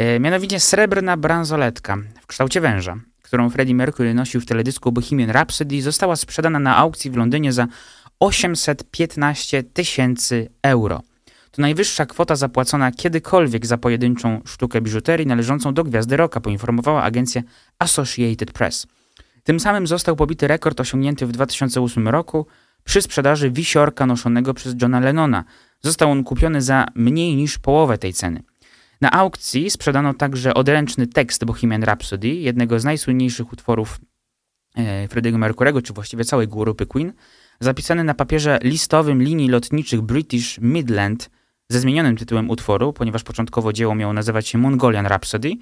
[0.01, 2.97] Y, mianowicie srebrna bransoletka w kształcie węża
[3.35, 7.67] którą Freddie Mercury nosił w teledysku Bohemian Rhapsody, została sprzedana na aukcji w Londynie za
[8.21, 11.03] 815 tysięcy euro.
[11.51, 17.43] To najwyższa kwota zapłacona kiedykolwiek za pojedynczą sztukę biżuterii należącą do gwiazdy rocka, poinformowała agencja
[17.79, 18.87] Associated Press.
[19.45, 22.47] Tym samym został pobity rekord osiągnięty w 2008 roku
[22.85, 25.45] przy sprzedaży wisiorka noszonego przez Johna Lennona.
[25.83, 28.43] Został on kupiony za mniej niż połowę tej ceny.
[29.05, 34.01] Na aukcji sprzedano także odręczny tekst Bohemian Rhapsody, jednego z najsłynniejszych utworów
[34.77, 37.13] e, Freddie'ego Mercurego, czy właściwie całej grupy Queen,
[37.61, 41.31] zapisany na papierze listowym linii lotniczych British Midland
[41.69, 45.53] ze zmienionym tytułem utworu, ponieważ początkowo dzieło miało nazywać się Mongolian Rhapsody,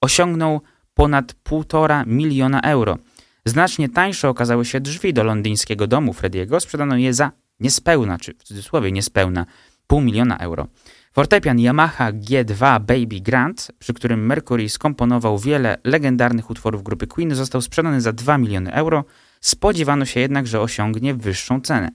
[0.00, 0.60] osiągnął
[0.94, 2.98] ponad 1,5 miliona euro.
[3.44, 8.42] Znacznie tańsze okazały się drzwi do londyńskiego domu Frediego, sprzedano je za niespełna, czy w
[8.42, 9.46] cudzysłowie niespełna,
[9.86, 10.66] pół miliona euro.
[11.12, 17.60] Fortepian Yamaha G2 Baby Grand, przy którym Mercury skomponował wiele legendarnych utworów grupy Queen, został
[17.60, 19.04] sprzedany za 2 miliony euro.
[19.40, 21.90] Spodziewano się jednak, że osiągnie wyższą cenę.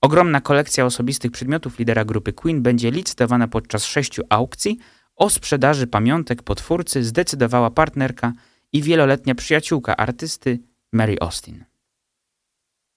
[0.00, 4.78] Ogromna kolekcja osobistych przedmiotów lidera grupy Queen będzie licytowana podczas sześciu aukcji.
[5.16, 8.32] O sprzedaży pamiątek potwórcy zdecydowała partnerka
[8.72, 10.58] i wieloletnia przyjaciółka artysty
[10.92, 11.64] Mary Austin.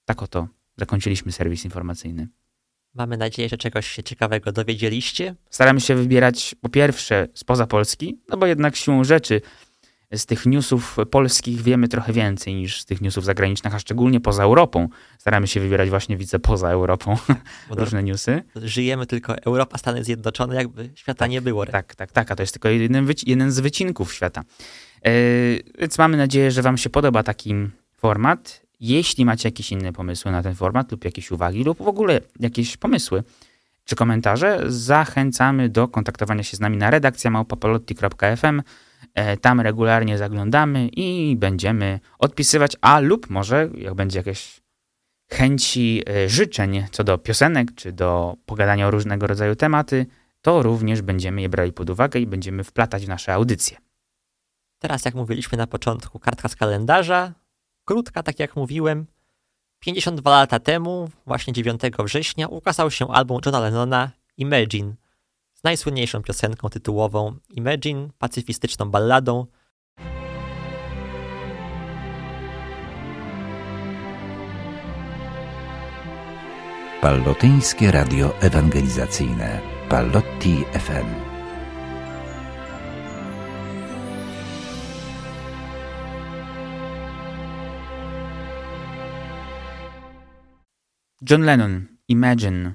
[0.06, 2.28] Tak oto zakończyliśmy serwis informacyjny.
[2.98, 5.36] Mamy nadzieję, że czegoś się ciekawego dowiedzieliście.
[5.50, 9.42] Staramy się wybierać po pierwsze spoza Polski, no bo jednak siłą rzeczy
[10.14, 14.44] z tych newsów polskich wiemy trochę więcej niż z tych newsów zagranicznych, a szczególnie poza
[14.44, 14.90] Europą.
[15.18, 17.18] Staramy się wybierać właśnie widzę poza Europą
[17.70, 18.44] różne newsy.
[18.56, 21.66] Żyjemy tylko Europa, Stany Zjednoczone, jakby świata tak, nie było.
[21.66, 24.44] Tak, tak, tak, a to jest tylko jeden, jeden z wycinków świata.
[25.06, 25.12] Yy,
[25.80, 27.56] więc mamy nadzieję, że wam się podoba taki
[27.98, 28.67] format.
[28.80, 32.78] Jeśli macie jakieś inne pomysły na ten format lub jakieś uwagi lub w ogóle jakieś
[32.78, 33.24] pomysły
[33.88, 38.62] czy komentarze, zachęcamy do kontaktowania się z nami na redakcja małpapolotti.fm.
[39.14, 44.62] E, tam regularnie zaglądamy i będziemy odpisywać, a lub może jak będzie jakieś
[45.32, 50.06] chęci, e, życzeń co do piosenek, czy do pogadania o różnego rodzaju tematy,
[50.42, 53.78] to również będziemy je brali pod uwagę i będziemy wplatać w nasze audycje.
[54.80, 57.34] Teraz, jak mówiliśmy na początku, kartka z kalendarza,
[57.88, 59.06] krótka, tak jak mówiłem.
[59.80, 64.94] 52 lata temu, właśnie 9 września, ukazał się album Johna Lennona Imagine–
[65.58, 69.46] z najsłynniejszą piosenką tytułową Imagine, pacyfistyczną balladą.
[77.02, 81.27] Pallotyńskie Radio Ewangelizacyjne Pallotti FM
[91.30, 92.74] John Lennon, Imagine.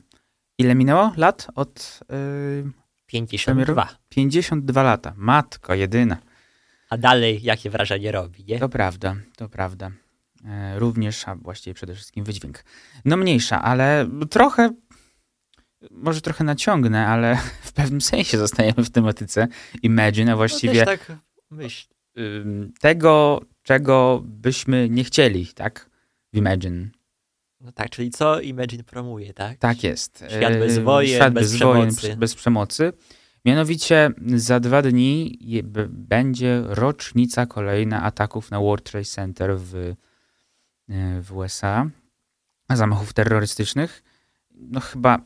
[0.59, 2.01] Ile minęło lat od...
[2.11, 2.73] Yy,
[3.07, 3.89] 52.
[4.09, 5.13] 52 lata.
[5.17, 6.17] Matko jedyna.
[6.91, 8.59] A dalej jakie wrażenie robi, nie?
[8.59, 9.91] To prawda, to prawda.
[10.45, 12.65] E, również, a właściwie przede wszystkim wydźwięk.
[13.05, 14.71] No mniejsza, ale trochę,
[15.91, 19.49] może trochę naciągnę, ale w pewnym sensie zostajemy w tematyce
[19.83, 21.13] Imagine, a właściwie no tak
[21.51, 21.87] myśl.
[22.81, 25.91] tego, czego byśmy nie chcieli, tak?
[26.33, 26.89] W Imagine.
[27.63, 29.59] No tak, czyli co Imagine promuje, tak?
[29.59, 30.25] Tak jest.
[30.37, 32.03] Świat bez wojen, Świat bez, bez przemocy.
[32.03, 32.93] Wojen, bez przemocy.
[33.45, 35.39] Mianowicie za dwa dni
[35.89, 39.75] będzie rocznica kolejna ataków na World Trade Center w,
[40.89, 41.91] e, w USA,
[42.71, 44.03] zamachów terrorystycznych.
[44.55, 45.19] No chyba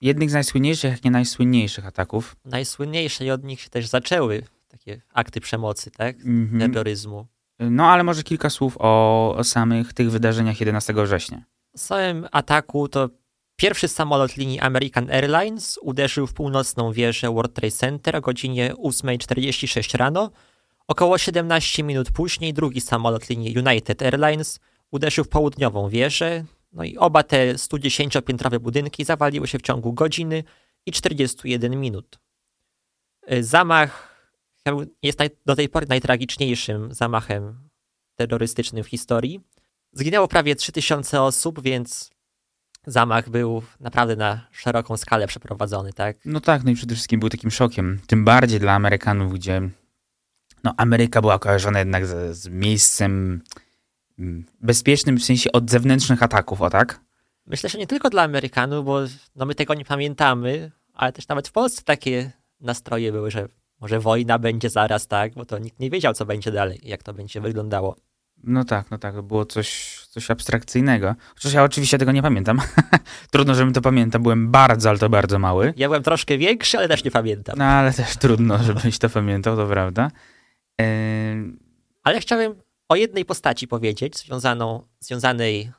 [0.00, 2.36] jednych z najsłynniejszych, jak nie najsłynniejszych ataków.
[2.44, 6.16] Najsłynniejsze i od nich się też zaczęły takie akty przemocy, tak?
[6.16, 6.60] Mm -hmm.
[6.60, 7.26] Terroryzmu.
[7.58, 11.44] No ale może kilka słów o, o samych tych wydarzeniach 11 września
[11.76, 13.08] samym ataku to
[13.56, 19.96] pierwszy samolot linii American Airlines uderzył w północną wieżę World Trade Center o godzinie 8.46
[19.96, 20.30] rano.
[20.86, 24.60] Około 17 minut później drugi samolot linii United Airlines
[24.90, 26.44] uderzył w południową wieżę.
[26.72, 30.44] No i oba te 110-piętrowe budynki zawaliły się w ciągu godziny
[30.86, 32.18] i 41 minut.
[33.40, 34.16] Zamach
[35.02, 37.68] jest do tej pory najtragiczniejszym zamachem
[38.16, 39.40] terrorystycznym w historii.
[39.96, 42.10] Zginęło prawie 3000 osób, więc
[42.86, 46.16] zamach był naprawdę na szeroką skalę przeprowadzony, tak?
[46.24, 48.00] No tak, no i przede wszystkim był takim szokiem.
[48.06, 49.70] Tym bardziej dla Amerykanów, gdzie
[50.64, 53.42] no Ameryka była kojarzona jednak z, z miejscem
[54.18, 57.00] mm, bezpiecznym w sensie od zewnętrznych ataków, o tak?
[57.46, 59.00] Myślę, że nie tylko dla Amerykanów, bo
[59.36, 63.48] no my tego nie pamiętamy, ale też nawet w Polsce takie nastroje były, że
[63.80, 65.34] może wojna będzie zaraz, tak?
[65.34, 67.96] Bo to nikt nie wiedział, co będzie dalej, jak to będzie wyglądało.
[68.44, 71.14] No tak, no tak, było coś, coś abstrakcyjnego.
[71.34, 72.60] Chociaż ja oczywiście tego nie pamiętam.
[73.32, 74.20] trudno, żebym to pamiętał.
[74.20, 75.74] Byłem bardzo, ale to bardzo mały.
[75.76, 77.58] Ja byłem troszkę większy, ale też nie pamiętam.
[77.58, 80.10] No ale też trudno, żebyś to pamiętał, to prawda.
[80.80, 80.86] Yy...
[82.02, 82.54] Ale chciałem
[82.88, 85.72] o jednej postaci powiedzieć, związaną, związanej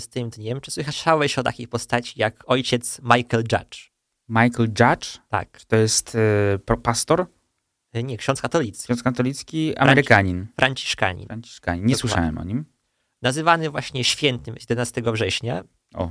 [0.00, 0.60] z tym dniem.
[0.60, 3.94] Czy słyszałeś o takiej postaci jak ojciec Michael Judge?
[4.28, 5.18] Michael Judge?
[5.28, 5.60] Tak.
[5.68, 6.16] To jest
[6.68, 7.26] yy, pastor?
[7.94, 8.84] E, nie, ksiądz katolicki.
[8.84, 10.46] Ksiądz katolicki, Amerykanin.
[10.56, 11.26] Franciszkanin.
[11.26, 11.86] Franciszkanin.
[11.86, 12.00] Nie Dokładnie.
[12.00, 12.64] słyszałem o nim.
[13.22, 15.64] Nazywany właśnie świętym 11 września.
[15.94, 16.10] O.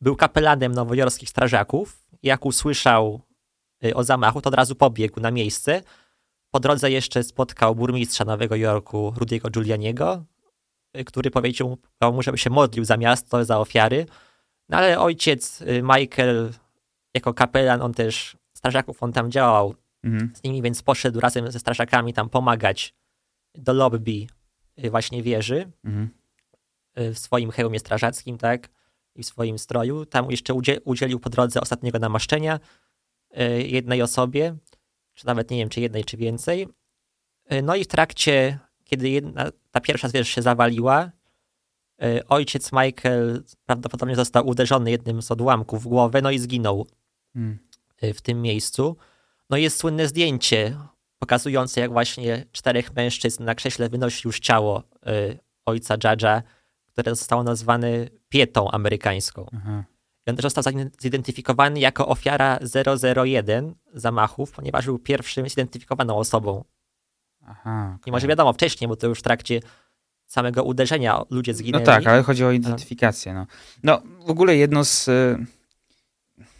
[0.00, 2.02] Był kapelanem nowojorskich strażaków.
[2.22, 3.20] Jak usłyszał
[3.84, 5.82] e, o zamachu, to od razu pobiegł na miejsce.
[6.50, 10.24] Po drodze jeszcze spotkał burmistrza Nowego Jorku, Rudiego Giulianiego,
[10.92, 11.78] e, który powiedział
[12.12, 14.06] mu, żeby się modlił za miasto, za ofiary.
[14.68, 16.52] No ale ojciec Michael,
[17.14, 20.32] jako kapelan, on też strażaków, on tam działał mhm.
[20.34, 22.94] z nimi, więc poszedł razem ze strażakami tam pomagać
[23.54, 24.26] do lobby
[24.84, 26.10] y, właśnie wieży mhm.
[26.98, 28.68] Y, w swoim hełmie strażackim, tak,
[29.14, 30.06] i w swoim stroju.
[30.06, 32.60] Tam jeszcze udzielił po drodze ostatniego namaszczenia
[33.40, 34.56] y, jednej osobie,
[35.14, 36.68] czy nawet nie wiem, czy jednej, czy więcej.
[37.62, 41.10] No i w trakcie, kiedy jedna, ta pierwsza zwierz się zawaliła,
[42.28, 46.86] ojciec Michael prawdopodobnie został uderzony jednym z odłamków w głowę, no i zginął
[47.34, 47.58] hmm.
[48.14, 48.96] w tym miejscu.
[49.50, 50.76] No jest słynne zdjęcie
[51.18, 56.42] pokazujące, jak właśnie czterech mężczyzn na krześle wynosi już ciało y, ojca Judge'a,
[56.86, 57.88] które zostało nazwane
[58.28, 59.46] pietą amerykańską.
[59.56, 59.84] Aha.
[60.26, 60.64] I on też został
[61.00, 62.58] zidentyfikowany jako ofiara
[63.24, 66.64] 001 zamachów, ponieważ był pierwszym zidentyfikowaną osobą
[67.46, 67.98] Aha.
[68.06, 68.28] I może okej.
[68.28, 69.60] wiadomo wcześniej, bo to już w trakcie
[70.26, 71.84] samego uderzenia ludzie No zginęli.
[71.84, 73.34] tak, ale chodzi o identyfikację.
[73.34, 73.46] No,
[73.82, 75.46] no w ogóle jedno z y,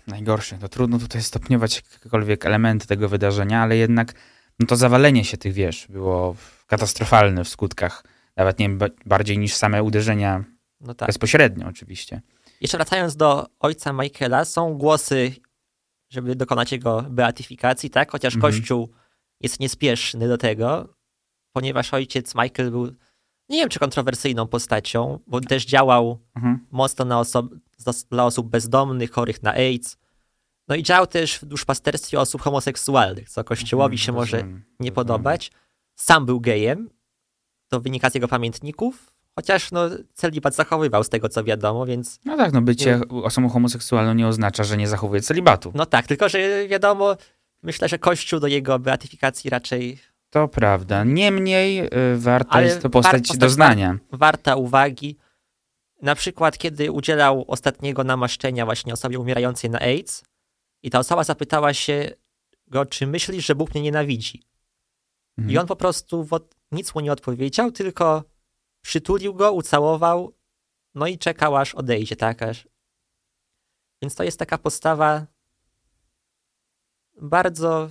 [0.07, 4.13] najgorszych, no trudno tutaj stopniować jakiekolwiek elementy tego wydarzenia, ale jednak
[4.59, 6.37] no to zawalenie się tych wież było
[6.67, 8.05] katastrofalne w skutkach.
[8.37, 8.69] Nawet nie
[9.07, 10.45] bardziej niż same uderzenia
[10.81, 11.07] No tak.
[11.07, 12.23] bezpośrednio oczywiście.
[12.61, 15.33] Jeszcze wracając do ojca Michaela, są głosy,
[16.11, 18.11] żeby dokonać jego beatyfikacji, tak?
[18.13, 18.53] Chociaż Mhm.
[18.53, 18.91] Kościół
[19.41, 20.95] jest niespieszny do tego,
[21.53, 22.93] ponieważ ojciec Michael był,
[23.51, 26.67] nie wiem czy kontrowersyjną postacią, bo też działał Mhm.
[26.71, 27.49] mocno na oso-
[28.11, 29.97] dla osób bezdomnych, chorych na AIDS.
[30.69, 34.93] No i działał też w duszpasterstwie osób homoseksualnych, co Kościołowi się może Mhm, Rozumiem, nie
[34.93, 35.51] podobać.
[35.95, 36.91] Sam był gejem,
[37.69, 39.81] to wynika z jego pamiętników, chociaż no,
[40.15, 44.65] celibat zachowywał z tego co wiadomo, więc No tak, no bycie osobą homoseksualną nie oznacza,
[44.65, 45.73] że nie zachowuje celibatu.
[45.75, 47.17] no tak, tylko że wiadomo,
[47.63, 49.99] myślę, że Kościół do jego beatyfikacji raczej
[50.31, 51.05] To prawda.
[51.05, 53.99] Niemniej y, warta Ale jest to postać doznania.
[54.13, 55.17] warta uwagi.
[56.03, 60.25] Na przykład, kiedy udzielał ostatniego namaszczenia właśnie osobie umierającej na AIDS
[60.83, 62.11] i ta osoba zapytała się
[62.67, 64.43] go, czy myślisz, że Bóg mnie nienawidzi?
[65.39, 65.55] Mhm.
[65.55, 66.27] I on po prostu
[66.73, 68.25] nic mu nie odpowiedział, tylko
[68.83, 70.35] przytulił go, ucałował,
[70.95, 72.43] no i czekał aż odejdzie, tak?
[72.43, 72.69] Aż...
[74.03, 75.27] Więc to jest taka postawa
[77.23, 77.91] bardzo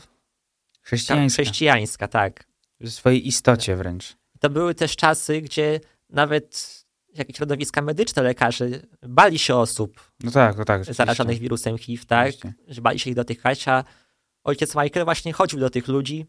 [0.89, 1.43] Chrześcijańska.
[1.43, 2.43] chrześcijańska, tak.
[2.81, 4.15] W swojej istocie wręcz.
[4.39, 6.79] To były też czasy, gdzie nawet
[7.15, 8.67] jakieś środowiska medyczne, lekarze
[9.07, 10.85] bali się osób No tak, no tak.
[10.85, 12.27] zarażonych wirusem HIV, tak?
[12.27, 12.53] Oczywiście.
[12.67, 13.83] Że bali się ich dotykać, a
[14.43, 16.25] ojciec Michael właśnie chodził do tych ludzi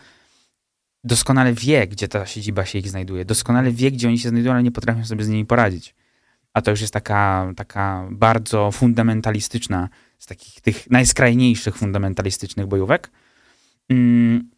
[1.05, 4.63] doskonale wie, gdzie ta siedziba się ich znajduje, doskonale wie, gdzie oni się znajdują, ale
[4.63, 5.95] nie potrafią sobie z nimi poradzić.
[6.55, 13.11] A to już jest taka, taka bardzo fundamentalistyczna, z takich tych najskrajniejszych fundamentalistycznych bojówek.
[13.89, 14.51] Mm,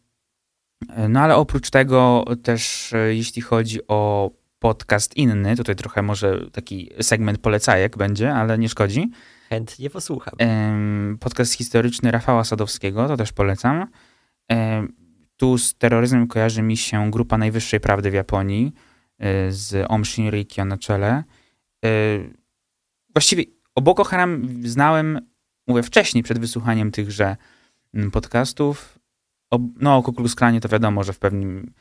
[1.09, 4.31] No ale oprócz tego też e, jeśli chodzi o
[4.65, 9.11] podcast inny, tutaj trochę może taki segment polecajek będzie, ale nie szkodzi.
[9.49, 10.33] Chętnie posłucham.
[11.19, 13.87] Podcast historyczny Rafała Sadowskiego, to też polecam.
[15.37, 18.73] Tu z terroryzmem kojarzy mi się Grupa Najwyższej Prawdy w Japonii
[19.19, 21.23] e, z Om Shinrikyo na czele.
[21.85, 21.89] E,
[23.15, 23.43] Właściwie
[23.75, 25.19] o Boko Haram znałem,
[25.67, 27.37] mówię, wcześniej, przed wysłuchaniem tychże
[27.93, 28.99] mm, podcastów.
[29.51, 31.73] O, no o Ku Klux Klanie to wiadomo, że w pewnym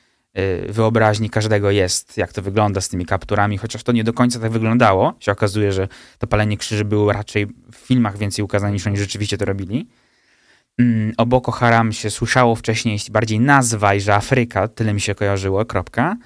[0.68, 4.50] wyobraźni każdego jest, jak to wygląda z tymi kapturami, chociaż to nie do końca tak
[4.52, 5.14] wyglądało.
[5.20, 9.38] Się okazuje, że to palenie krzyży było raczej w filmach więcej ukazane niż oni rzeczywiście
[9.38, 9.88] to robili.
[10.78, 15.14] Mm, O Boko Haram się słyszało wcześniej, bardziej nazwa i że Afryka, tyle mi się
[15.14, 16.16] kojarzyło, kropka.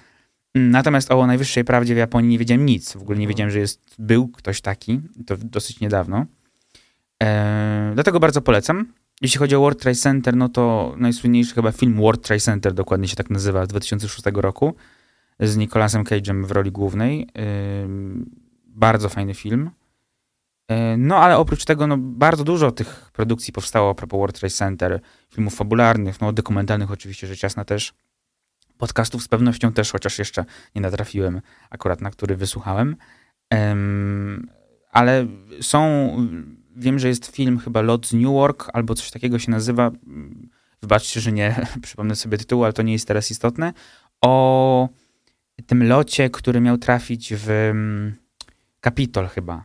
[0.55, 2.93] Mm, Natomiast o najwyższej prawdzie w Japonii nie wiedziałem nic.
[2.93, 3.29] W ogóle nie Mhm.
[3.29, 5.01] wiedziałem, że jest, był ktoś taki.
[5.27, 6.27] To dosyć niedawno.
[7.23, 8.93] Eee, dlatego bardzo polecam.
[9.23, 13.09] Jeśli chodzi o World Trade Center, no to najsłynniejszy chyba film World Trade Center, dokładnie
[13.09, 14.75] się tak nazywa, z 2006 roku,
[15.41, 17.29] z Nicolasem Cage'em w roli głównej.
[18.67, 19.71] Bardzo fajny film.
[20.99, 25.01] No, ale oprócz tego, no, bardzo dużo tych produkcji powstało a propos World Trade Center,
[25.31, 27.95] filmów fabularnych, no, dokumentalnych oczywiście, rzecz jasna też,
[28.79, 30.45] podcastów z pewnością też, chociaż jeszcze
[30.75, 31.41] nie natrafiłem
[31.71, 32.97] akurat na który wysłuchałem.
[33.51, 34.51] Em,
[34.91, 35.27] ale
[35.61, 36.11] są
[36.79, 39.87] wiem, że jest film chyba Lot z Newark albo coś takiego się nazywa.
[39.87, 40.49] Mm,
[40.83, 43.73] Wybaczcie, że nie przypomnę sobie tytułu, ale to nie jest teraz istotne.
[44.21, 44.89] O
[45.67, 48.15] tym locie, który miał trafić w mm,
[48.81, 49.65] Kapitol chyba,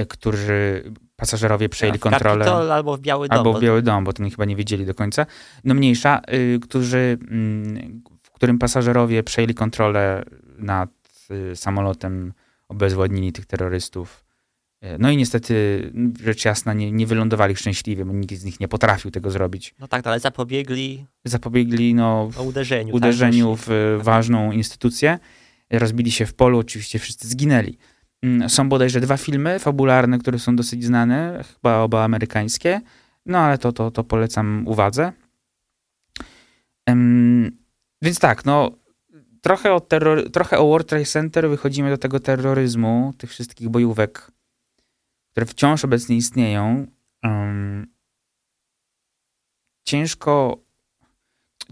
[0.00, 0.84] y, którzy
[1.16, 2.44] pasażerowie przejęli w kontrolę.
[2.44, 3.38] Kapitol albo w Biały Dom.
[3.38, 5.26] Albo bo- w Biały Dom, bo to chyba nie wiedzieli do końca.
[5.64, 10.24] No mniejsza, y, którzy, mm, w którym pasażerowie przejęli kontrolę
[10.58, 10.90] nad
[11.52, 12.32] y, samolotem,
[12.68, 14.21] obezwładnili tych terrorystów.
[14.84, 15.92] Y, No i niestety,
[16.24, 19.74] rzecz jasna, nie, nie wylądowali szczęśliwie, bo nikt z nich nie potrafił tego zrobić.
[19.78, 22.94] No tak, no, ale zapobiegli Zapobiegli no, o uderzeniu.
[22.94, 23.64] uderzeniu tak?
[23.68, 25.18] w ważną instytucję.
[25.70, 27.78] Rozbili się w polu, oczywiście wszyscy zginęli.
[28.22, 32.80] Mm, Są bodajże dwa filmy fabularne, które są dosyć znane, chyba oba amerykańskie,
[33.26, 35.12] no ale to, to, to polecam uwadze.
[36.86, 37.56] Em,
[38.02, 38.70] więc tak, no
[39.40, 44.30] trochę, o terror, trochę o World Trade Center wychodzimy do tego terroryzmu, tych wszystkich bojówek,
[45.32, 46.86] które wciąż obecnie istnieją.
[47.22, 47.86] Em,
[49.84, 50.58] ciężko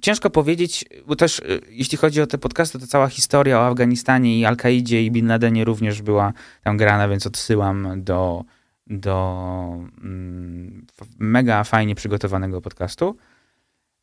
[0.01, 4.41] ciężko powiedzieć, bo też y, jeśli chodzi o te podcasty, to cała historia o Afganistanie
[4.41, 6.33] i Al-Kaidzie i Bin Ladenie również była
[6.63, 8.45] tam grana, więc odsyłam do,
[8.87, 10.87] do mm,
[11.19, 13.17] mega fajnie przygotowanego podcastu.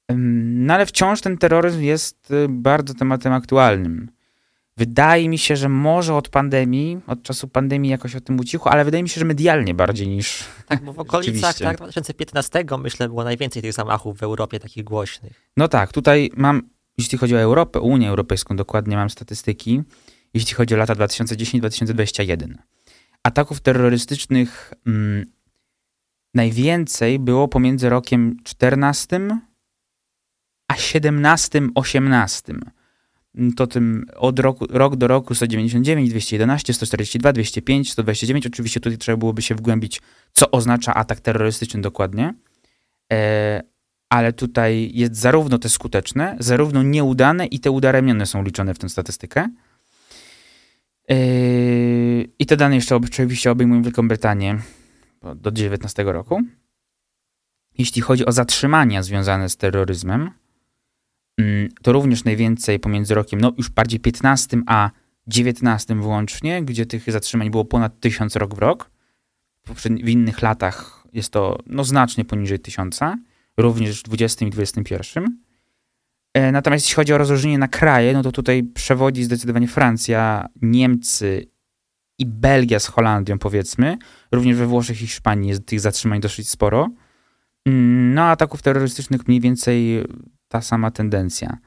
[0.09, 4.16] No ale wciąż ten terroryzm jest y, bardzo tematem aktualnym.
[4.77, 8.85] Wydaje mi się, że może od pandemii, od czasu pandemii jakoś o tym ucichło, ale
[8.85, 10.43] wydaje mi się, że medialnie bardziej niż...
[10.67, 15.49] Tak, bo w okolicach tak, 2015 myślę było najwięcej tych zamachów w Europie takich głośnych.
[15.57, 19.81] No tak, tutaj mam, jeśli chodzi o Europę, Unię Europejską dokładnie mam statystyki,
[20.33, 22.53] jeśli chodzi o lata 2010-2021.
[23.23, 25.25] Ataków terrorystycznych mm,
[26.33, 29.27] najwięcej było pomiędzy rokiem 14
[30.67, 32.76] a 17-18.
[33.35, 38.47] Mm, To tym od roku, rok do roku 199, 211, 142, 205, 129.
[38.47, 40.01] Oczywiście tutaj trzeba byłoby się wgłębić,
[40.33, 42.33] co oznacza atak terrorystyczny dokładnie.
[43.13, 43.61] E,
[44.09, 48.89] ale tutaj jest zarówno te skuteczne, zarówno nieudane i te udaremnione są liczone w tę
[48.89, 49.49] statystykę.
[51.09, 54.59] Yy, I te dane jeszcze oczywiście obejmują Wielką Brytanię
[55.35, 56.41] do 19 roku.
[57.77, 60.31] Jeśli chodzi o zatrzymania związane z terroryzmem,
[61.81, 64.91] to również najwięcej pomiędzy rokiem, no już bardziej 15 a
[65.27, 68.89] 19 włącznie, gdzie tych zatrzymań było ponad 1000 rok w rok.
[69.75, 72.99] W, innych latach jest to no, znacznie poniżej 1000
[73.57, 75.37] również w 20 i 21.
[76.33, 81.47] E, Natomiast jeśli chodzi o rozróżnienie na kraje, no to tutaj przewodzi zdecydowanie Francja, Niemcy
[82.19, 83.97] i Belgia z Holandią, powiedzmy.
[84.31, 86.89] Również we Włoszech i Hiszpanii jest tych zatrzymań dosyć sporo.
[87.65, 90.03] Mm, No, ataków terrorystycznych mniej więcej
[90.47, 91.57] ta sama tendencja.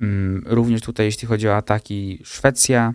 [0.00, 2.94] Mm, Również tutaj, jeśli chodzi o ataki, Szwecja,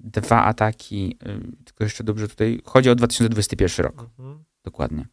[0.00, 4.44] dwa ataki, y, tylko jeszcze dobrze tutaj, chodzi o 2021 rok Mhm.
[4.64, 5.06] dokładnie.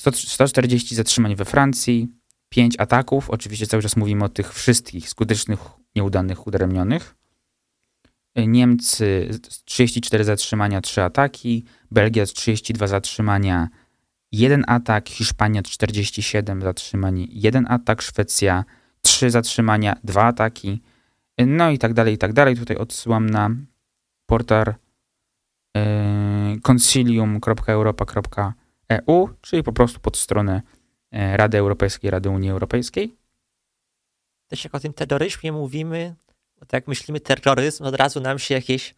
[0.00, 2.08] 100, 140 zatrzymań we Francji,
[2.48, 3.30] 5 ataków.
[3.30, 5.58] Oczywiście cały czas mówimy o tych wszystkich skutecznych,
[5.96, 7.14] nieudanych, udaremnionych.
[8.36, 9.30] Niemcy
[9.64, 11.64] 34 zatrzymania, 3 ataki.
[11.90, 13.68] Belgia 32 zatrzymania,
[14.32, 15.08] 1 atak.
[15.08, 18.02] Hiszpania 47 zatrzymań, 1 atak.
[18.02, 18.64] Szwecja
[19.00, 20.82] 3 zatrzymania, 2 ataki.
[21.46, 22.56] No i tak dalej, i tak dalej.
[22.56, 23.50] Tutaj odsyłam na
[24.26, 24.74] portal
[25.76, 30.62] e, concilium.europa.eu, czyli po prostu pod stronę
[31.10, 33.16] e, Rady Europejskiej, Rady Unii Europejskiej.
[34.48, 36.14] Też jak o tym terroryzmie mówimy,
[36.60, 38.94] bo tak jak myślimy terroryzm, od razu nam się jakieś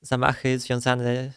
[0.00, 1.32] zamachy związane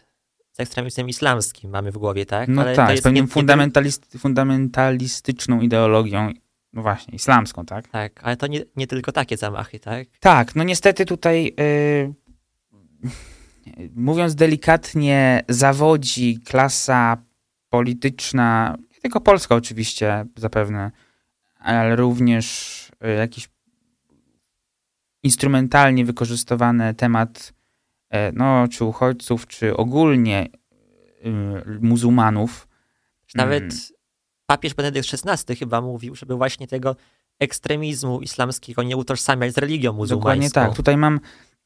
[0.58, 2.50] z ekstremizmem islamskim mamy w głowie, tak?
[2.50, 6.32] No Ale to tak, z jest pewną nie- nie fundamentalist, fundamentalistyczną ideologią,
[6.74, 7.88] no właśnie, islamską, tak?
[7.88, 10.08] Tak, ale to nie, nie tylko takie zamachy, tak?
[10.20, 12.14] Tak, no niestety tutaj, y,
[13.96, 17.18] mówiąc delikatnie, zawodzi klasa
[17.70, 20.92] polityczna, nie tylko polska oczywiście zapewne,
[21.60, 23.50] ale również y, jakiś
[25.24, 27.54] instrumentalnie wykorzystywany temat
[28.34, 30.48] no, czy uchodźców, czy ogólnie
[31.26, 32.68] y, muzułmanów.
[33.36, 33.78] Nawet Mm.
[34.46, 36.96] papież Benedykt XVI chyba mówił, żeby właśnie tego
[37.40, 40.20] ekstremizmu islamskiego nie utożsamiać z religią muzułmańską.
[40.20, 40.76] Dokładnie tak.
[40.76, 41.20] Tutaj mam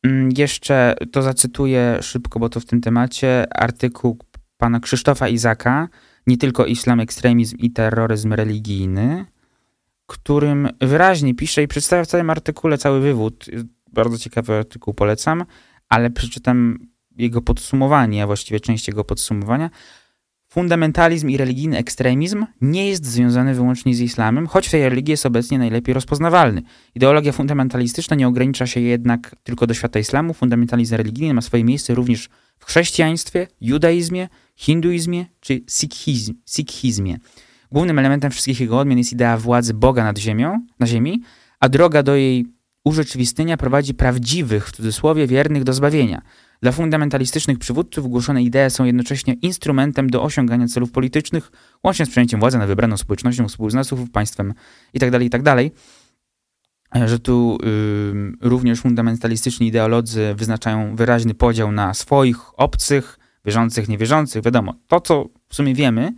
[0.04, 4.18] mm, jeszcze, to zacytuję szybko, bo to w tym temacie, artykuł
[4.58, 5.89] pana Krzysztofa Izaka,
[6.28, 9.26] nie tylko islam, ekstremizm i terroryzm religijny,
[10.06, 13.46] którym wyraźnie pisze i przedstawia w całym artykule cały wywód.
[13.94, 15.46] Bardzo ciekawy artykuł, polecam,
[15.92, 16.80] ale przeczytam
[17.18, 19.70] jego podsumowanie, a właściwie część jego podsumowania.
[20.48, 25.26] Fundamentalizm i religijny ekstremizm nie jest związany wyłącznie z islamem, choć w tej religii jest
[25.26, 26.62] obecnie najlepiej rozpoznawalny.
[26.96, 30.34] Ideologia fundamentalistyczna nie ogranicza się jednak tylko do świata islamu.
[30.34, 32.30] Fundamentalizm religijny ma swoje miejsce również
[32.60, 37.18] w chrześcijaństwie, judaizmie, hinduizmie czy sikhizm, sikhizmie.
[37.72, 41.22] Głównym elementem wszystkich jego odmian jest idea władzy Boga nad ziemią, na ziemi,
[41.60, 42.46] a droga do jej
[42.86, 46.21] urzeczywistnienia prowadzi prawdziwych, w cudzysłowie, wiernych do zbawienia.
[46.61, 51.51] Dla fundamentalistycznych przywódców głoszone idee są jednocześnie instrumentem do osiągania celów politycznych,
[51.84, 54.53] łącznie z przejęciem władzy nad wybraną społecznością, współznawców, państwem
[54.93, 55.69] itd., itd.,
[57.05, 64.43] że tu y, również fundamentalistyczni ideolodzy wyznaczają wyraźny podział na swoich, obcych, wierzących, niewierzących.
[64.43, 66.13] Wiadomo, to co w sumie wiemy,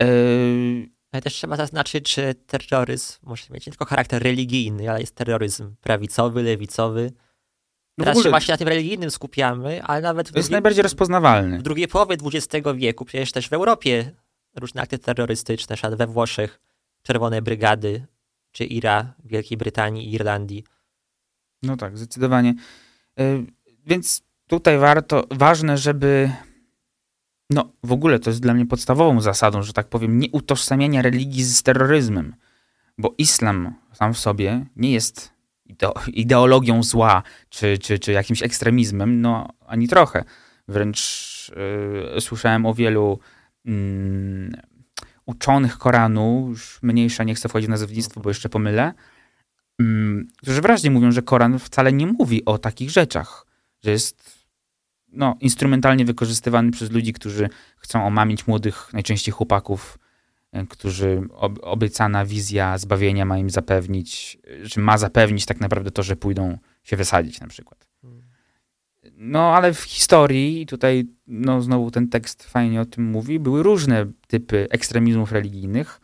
[0.00, 0.99] Yy...
[1.12, 5.74] Ale też trzeba zaznaczyć, że terroryzm może mieć nie tylko charakter religijny, ale jest terroryzm
[5.80, 7.12] prawicowy, lewicowy.
[7.98, 10.26] No Teraz się właśnie na tym religijnym skupiamy, ale nawet...
[10.26, 11.58] To jest drugiej, najbardziej rozpoznawalny.
[11.58, 14.12] W drugiej połowie XX wieku, przecież też w Europie
[14.56, 16.60] różne akty terrorystyczne, na we Włoszech
[17.02, 18.06] Czerwone Brygady,
[18.52, 20.64] czy IRA w Wielkiej Brytanii i Irlandii.
[21.62, 22.54] No tak, zdecydowanie.
[23.16, 23.46] Yy,
[23.86, 26.30] więc tutaj warto, ważne, żeby
[27.50, 31.44] no, w ogóle to jest dla mnie podstawową zasadą, że tak powiem, nie utożsamiania religii
[31.44, 32.34] z terroryzmem,
[32.98, 35.32] bo islam sam w sobie nie jest
[36.06, 40.24] ideologią zła czy, czy, czy jakimś ekstremizmem, no ani trochę.
[40.68, 41.52] Wręcz
[42.14, 43.18] yy, słyszałem o wielu
[43.64, 44.50] yy,
[45.26, 48.92] uczonych Koranu, już mniejsza, nie chcę wchodzić w nazewnictwo, bo jeszcze pomylę,
[49.78, 49.86] yy,
[50.42, 53.46] którzy wyraźnie mówią, że Koran wcale nie mówi o takich rzeczach,
[53.84, 54.39] że jest
[55.12, 59.98] no, instrumentalnie wykorzystywany przez ludzi, którzy chcą omamić młodych, najczęściej chłopaków,
[60.52, 64.38] e, którzy ob, obiecana wizja zbawienia ma im zapewnić,
[64.70, 67.90] czy ma zapewnić tak naprawdę to, że pójdą się wysadzić na przykład.
[69.12, 74.06] No, ale w historii, tutaj no, znowu ten tekst fajnie o tym mówi, były różne
[74.26, 76.00] typy ekstremizmów religijnych.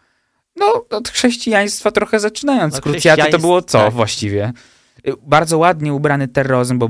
[0.56, 2.74] No, od chrześcijaństwa trochę zaczynając.
[2.74, 3.92] No, Krucjaty to było co tak.
[3.92, 4.52] właściwie?
[5.22, 6.88] Bardzo ładnie ubrany terroryzm, bo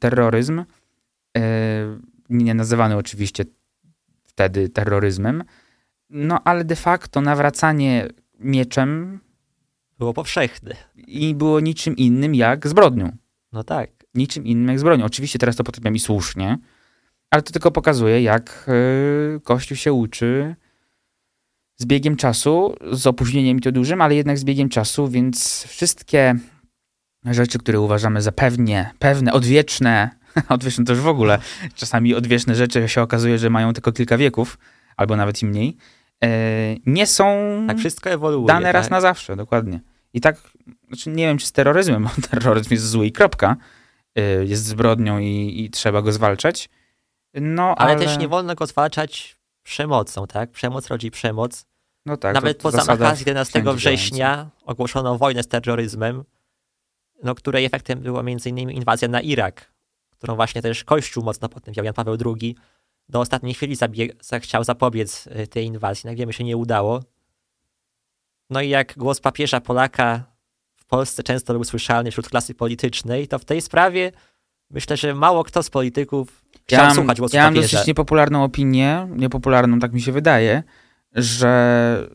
[0.00, 0.64] terroryzm E,
[2.28, 3.44] nie nazywany oczywiście
[4.24, 5.44] wtedy terroryzmem,
[6.10, 8.08] no ale de facto nawracanie
[8.38, 9.20] mieczem
[9.98, 10.76] było powszechne.
[10.96, 13.16] I było niczym innym jak zbrodnią.
[13.52, 13.90] No tak.
[14.14, 15.04] Niczym innym jak zbrodnią.
[15.04, 16.58] Oczywiście teraz to potrafiam i słusznie,
[17.30, 20.56] ale to tylko pokazuje, jak e, Kościół się uczy
[21.76, 26.34] z biegiem czasu, z opóźnieniem i to dużym, ale jednak z biegiem czasu, więc wszystkie
[27.24, 30.10] rzeczy, które uważamy za pewnie, pewne, odwieczne,
[30.48, 31.38] odwieczne to już w ogóle.
[31.74, 34.58] Czasami odwieczne rzeczy się okazuje, że mają tylko kilka wieków,
[34.96, 35.76] albo nawet i mniej.
[36.24, 36.28] E,
[36.86, 37.24] nie są
[37.68, 38.90] tak wszystko ewoluuje, dane raz tak?
[38.90, 39.80] na zawsze, dokładnie.
[40.12, 40.36] I tak,
[40.88, 43.56] znaczy nie wiem, czy z terroryzmem, bo terroryzm jest zły i kropka.
[44.14, 46.68] E, jest zbrodnią i, i, trzeba go zwalczać.
[47.34, 50.50] No, ale, ale też nie wolno go zwalczać przemocą, tak?
[50.50, 51.66] Przemoc rodzi przemoc.
[52.06, 56.24] No tak, Nawet po zamachach 11 września ogłoszono wojnę z terroryzmem,
[57.22, 58.70] no, której efektem była m.in.
[58.70, 59.73] inwazja na Irak
[60.18, 62.56] którą właśnie też Kościół mocno potępiał, Jan Paweł II,
[63.08, 63.76] do ostatniej chwili
[64.40, 66.08] chciał zapobiec y, tej inwazji.
[66.08, 67.02] Jak wiemy, się nie udało.
[68.50, 70.24] No i jak głos papieża Polaka
[70.76, 74.12] w Polsce często był słyszalny wśród klasy politycznej, to w tej sprawie
[74.70, 77.60] myślę, że mało kto z polityków chciał ja mam, słuchać głosu ja papieża.
[77.60, 80.62] Ja mam dosyć niepopularną opinię, niepopularną tak mi się wydaje,
[81.12, 82.08] że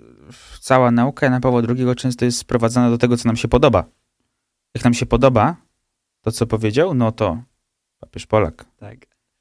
[0.59, 3.83] cała nauka Jana Pawła II często jest sprowadzana do tego, co nam się podoba.
[4.75, 5.55] Jak nam się podoba
[6.21, 7.41] to, co powiedział, no to
[8.09, 8.65] papież Polak.
[8.79, 8.97] Tak.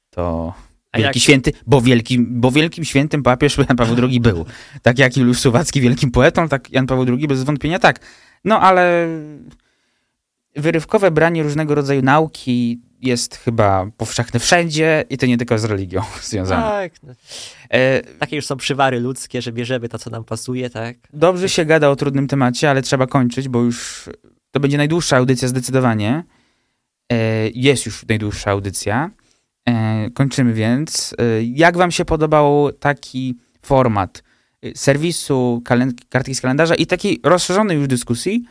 [0.09, 0.53] To
[0.93, 1.23] wielki jak...
[1.23, 4.45] święty, bo, wielki, bo wielkim świętym papież Jan Paweł II był.
[4.81, 7.99] Tak jak Juliusz Słowacki wielkim poetą, tak Jan Paweł II bez wątpienia tak.
[8.45, 9.07] No ale
[10.55, 16.01] wyrywkowe branie różnego rodzaju nauki jest chyba powszechne wszędzie i to nie tylko z religią
[16.21, 16.61] związane.
[16.61, 17.03] Tak.
[17.03, 17.13] No.
[17.69, 20.97] E, Takie już są przywary ludzkie, że bierzemy to, co nam pasuje, tak?
[21.13, 24.09] Dobrze się gada o trudnym temacie, ale trzeba kończyć, bo już
[24.51, 26.23] to będzie najdłuższa audycja zdecydowanie.
[27.11, 29.11] E, jest już najdłuższa audycja.
[29.69, 31.15] E, kończymy więc.
[31.17, 34.23] E, jak wam się podobał taki format
[34.75, 35.61] serwisu,
[36.09, 38.43] kartki z kalendarza i takiej rozszerzonej już dyskusji?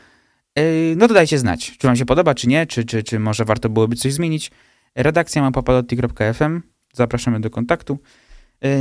[0.97, 3.69] No to dajcie znać, czy wam się podoba, czy nie, czy, czy, czy może warto
[3.69, 4.51] byłoby coś zmienić.
[4.95, 6.63] Redakcja mapapalotti.fm.
[6.93, 7.99] Zapraszamy do kontaktu.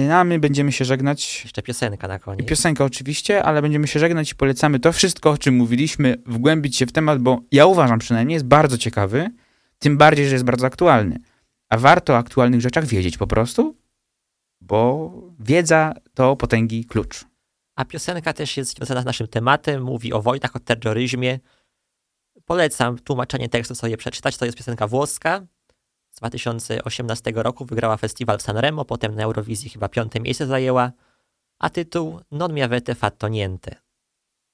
[0.07, 1.41] No, a my będziemy się żegnać.
[1.43, 2.47] Jeszcze piosenka na koniec.
[2.47, 6.86] Piosenka oczywiście, ale będziemy się żegnać i polecamy to wszystko, o czym mówiliśmy, wgłębić się
[6.86, 9.30] w temat, bo ja uważam przynajmniej, jest bardzo ciekawy.
[9.80, 11.19] Tym bardziej, że jest bardzo aktualny.
[11.69, 13.78] A warto o aktualnych rzeczach wiedzieć po prostu,
[14.61, 17.25] bo wiedza to potęgi klucz.
[17.75, 21.39] A piosenka też jest związana z naszym tematem, mówi o wojnach, o terroryzmie.
[22.45, 24.38] Polecam tłumaczenie tekstu sobie przeczytać.
[24.38, 25.45] To jest piosenka włoska
[26.11, 27.65] z 2018 roku.
[27.65, 30.91] Wygrała festiwal w Sanremo, potem na Eurowizji chyba piąte miejsce zajęła.
[31.59, 33.75] A tytuł Non mi avete fatto niente.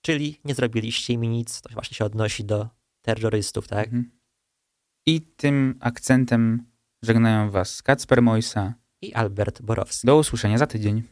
[0.01, 1.61] Czyli nie zrobiliście mi nic.
[1.61, 2.67] To właśnie się odnosi do
[3.01, 3.85] terrorystów, tak?
[3.85, 4.22] Mhm.
[5.05, 6.65] I tym akcentem
[7.01, 8.73] Żegnają Was Kacper Mojsa.
[9.01, 10.07] i Albert Borowski.
[10.07, 11.03] Do usłyszenia za tydzień.